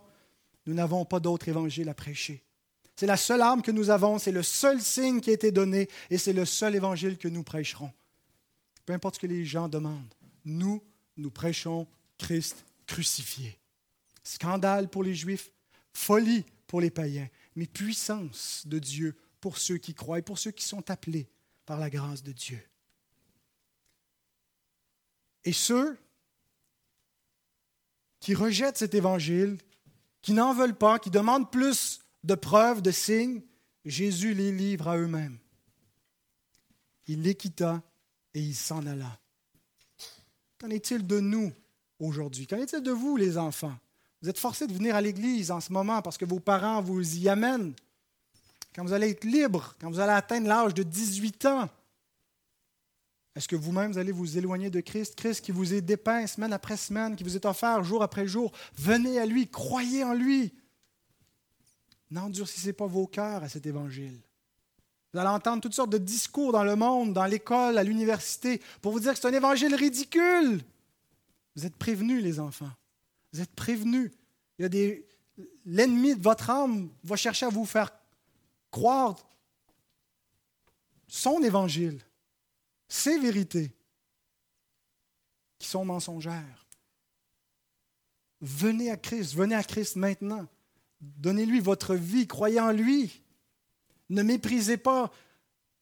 [0.65, 2.43] nous n'avons pas d'autre évangile à prêcher.
[3.01, 5.89] C'est la seule arme que nous avons, c'est le seul signe qui a été donné
[6.11, 7.91] et c'est le seul évangile que nous prêcherons.
[8.85, 10.13] Peu importe ce que les gens demandent,
[10.45, 10.83] nous,
[11.17, 11.87] nous prêchons
[12.19, 13.57] Christ crucifié.
[14.23, 15.51] Scandale pour les Juifs,
[15.91, 20.51] folie pour les païens, mais puissance de Dieu pour ceux qui croient et pour ceux
[20.51, 21.27] qui sont appelés
[21.65, 22.61] par la grâce de Dieu.
[25.43, 25.97] Et ceux
[28.19, 29.57] qui rejettent cet évangile,
[30.21, 33.41] qui n'en veulent pas, qui demandent plus de preuves, de signes,
[33.85, 35.37] Jésus les livre à eux-mêmes.
[37.07, 37.81] Il les quitta
[38.33, 39.19] et il s'en alla.
[40.59, 41.51] Qu'en est-il de nous
[41.99, 42.47] aujourd'hui?
[42.47, 43.75] Qu'en est-il de vous, les enfants?
[44.21, 47.17] Vous êtes forcés de venir à l'Église en ce moment parce que vos parents vous
[47.17, 47.73] y amènent.
[48.75, 51.69] Quand vous allez être libre, quand vous allez atteindre l'âge de 18 ans,
[53.35, 55.15] est-ce que vous-même, vous allez vous éloigner de Christ?
[55.15, 58.51] Christ qui vous est dépeint semaine après semaine, qui vous est offert jour après jour.
[58.75, 60.53] Venez à lui, croyez en lui.
[62.11, 64.19] N'endurcissez pas vos cœurs à cet évangile.
[65.13, 68.91] Vous allez entendre toutes sortes de discours dans le monde, dans l'école, à l'université, pour
[68.91, 70.61] vous dire que c'est un évangile ridicule.
[71.55, 72.71] Vous êtes prévenus, les enfants.
[73.33, 74.11] Vous êtes prévenus.
[75.65, 77.91] L'ennemi de votre âme va chercher à vous faire
[78.69, 79.17] croire
[81.07, 82.01] son évangile,
[82.87, 83.71] ses vérités,
[85.59, 86.65] qui sont mensongères.
[88.39, 90.47] Venez à Christ, venez à Christ maintenant.
[91.01, 93.21] Donnez-lui votre vie, croyez en lui.
[94.09, 95.11] Ne méprisez pas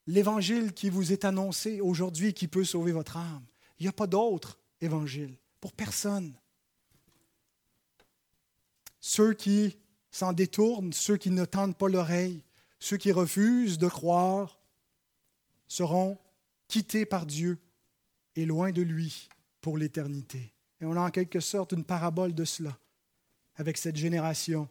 [0.08, 3.46] l'évangile qui vous est annoncé aujourd'hui qui peut sauver votre âme.
[3.80, 6.34] Il n'y a pas d'autre évangile pour personne.
[9.00, 9.78] ceux qui
[10.12, 12.44] s'en détournent, ceux qui ne tendent pas l'oreille,
[12.80, 14.60] ceux qui refusent de croire,
[15.68, 16.18] seront
[16.68, 17.60] quittés par Dieu
[18.36, 19.30] et loin de lui
[19.62, 20.54] pour l'éternité.
[20.82, 22.78] Et on a en quelque sorte une parabole de cela
[23.56, 24.70] avec cette génération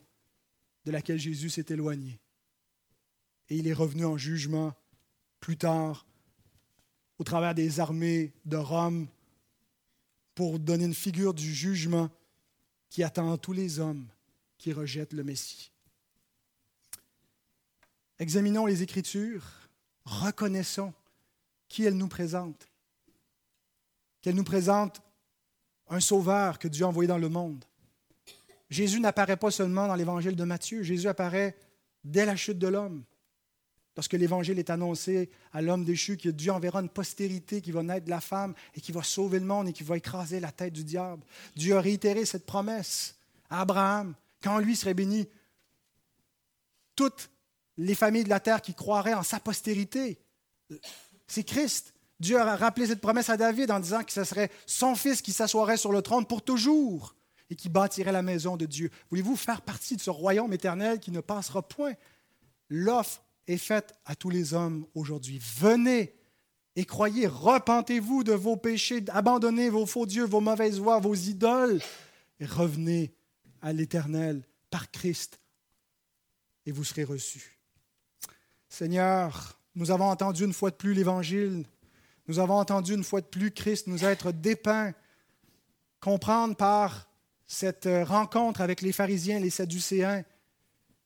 [0.88, 2.18] de laquelle Jésus s'est éloigné.
[3.50, 4.74] Et il est revenu en jugement
[5.38, 6.06] plus tard
[7.18, 9.06] au travers des armées de Rome
[10.34, 12.08] pour donner une figure du jugement
[12.88, 14.08] qui attend tous les hommes
[14.56, 15.70] qui rejettent le Messie.
[18.18, 19.44] Examinons les Écritures,
[20.06, 20.94] reconnaissons
[21.68, 22.66] qui elles nous présentent,
[24.22, 25.02] qu'elles nous présentent
[25.90, 27.62] un sauveur que Dieu a envoyé dans le monde.
[28.70, 31.56] Jésus n'apparaît pas seulement dans l'évangile de Matthieu, Jésus apparaît
[32.04, 33.04] dès la chute de l'homme.
[33.96, 38.04] Lorsque l'évangile est annoncé à l'homme déchu que Dieu enverra une postérité qui va naître
[38.04, 40.72] de la femme et qui va sauver le monde et qui va écraser la tête
[40.72, 41.24] du diable.
[41.56, 43.16] Dieu a réitéré cette promesse
[43.50, 45.26] à Abraham quand lui serait béni.
[46.94, 47.28] Toutes
[47.76, 50.20] les familles de la terre qui croiraient en sa postérité.
[51.26, 51.92] C'est Christ.
[52.20, 55.32] Dieu a rappelé cette promesse à David en disant que ce serait son fils qui
[55.32, 57.16] s'assoirait sur le trône pour toujours
[57.50, 58.90] et qui bâtirait la maison de Dieu.
[59.10, 61.94] Voulez-vous faire partie de ce royaume éternel qui ne passera point?
[62.68, 65.40] L'offre est faite à tous les hommes aujourd'hui.
[65.56, 66.14] Venez
[66.76, 71.80] et croyez, repentez-vous de vos péchés, abandonnez vos faux dieux, vos mauvaises voies, vos idoles,
[72.38, 73.12] et revenez
[73.60, 75.40] à l'Éternel par Christ,
[76.66, 77.58] et vous serez reçus.
[78.68, 81.64] Seigneur, nous avons entendu une fois de plus l'Évangile,
[82.28, 84.92] nous avons entendu une fois de plus Christ nous être dépeint,
[85.98, 87.07] comprendre par
[87.48, 90.22] cette rencontre avec les pharisiens, les sadducéens,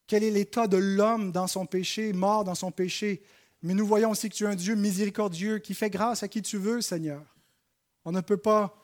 [0.09, 3.23] quel est l'état de l'homme dans son péché, mort dans son péché?
[3.63, 6.43] Mais nous voyons aussi que tu es un Dieu miséricordieux qui fait grâce à qui
[6.43, 7.23] tu veux, Seigneur.
[8.05, 8.77] On ne peut pas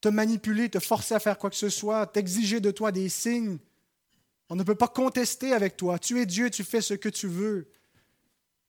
[0.00, 3.58] te manipuler, te forcer à faire quoi que ce soit, t'exiger de toi des signes.
[4.48, 6.00] On ne peut pas contester avec toi.
[6.00, 7.70] Tu es Dieu, tu fais ce que tu veux.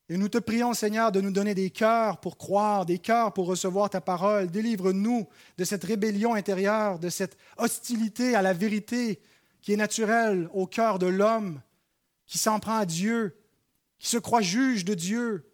[0.09, 3.45] Et nous te prions, Seigneur, de nous donner des cœurs pour croire, des cœurs pour
[3.45, 4.51] recevoir ta parole.
[4.51, 5.27] Délivre-nous
[5.57, 9.21] de cette rébellion intérieure, de cette hostilité à la vérité
[9.61, 11.61] qui est naturelle au cœur de l'homme,
[12.25, 13.37] qui s'en prend à Dieu,
[13.97, 15.53] qui se croit juge de Dieu,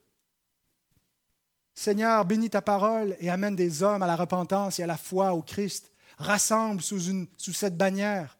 [1.79, 5.33] Seigneur, bénis ta parole et amène des hommes à la repentance et à la foi
[5.33, 5.93] au Christ.
[6.17, 6.99] Rassemble sous,
[7.37, 8.37] cette bannière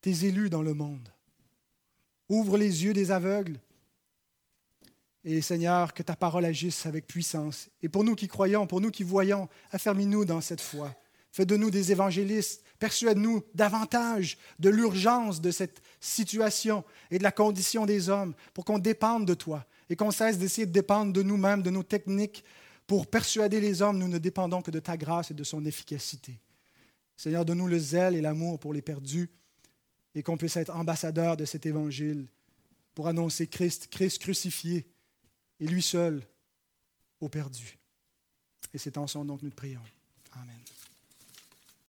[0.00, 1.12] tes élus dans le monde.
[2.30, 3.60] Ouvre les yeux des aveugles.
[5.24, 7.68] Et Seigneur, que ta parole agisse avec puissance.
[7.82, 10.94] Et pour nous qui croyons, pour nous qui voyons, affermis-nous dans cette foi.
[11.32, 12.64] Fais de nous des évangélistes.
[12.78, 18.78] Persuade-nous davantage de l'urgence de cette situation et de la condition des hommes pour qu'on
[18.78, 22.44] dépende de toi et qu'on cesse d'essayer de dépendre de nous-mêmes, de nos techniques
[22.86, 23.98] pour persuader les hommes.
[23.98, 26.38] Nous ne dépendons que de ta grâce et de son efficacité.
[27.16, 29.28] Seigneur, donne-nous le zèle et l'amour pour les perdus
[30.14, 32.28] et qu'on puisse être ambassadeur de cet évangile
[32.94, 34.86] pour annoncer Christ, Christ crucifié
[35.60, 36.22] et lui seul
[37.20, 37.78] aux perdus.
[38.74, 39.82] Et c'est en son nom que nous te prions.
[40.32, 40.56] Amen.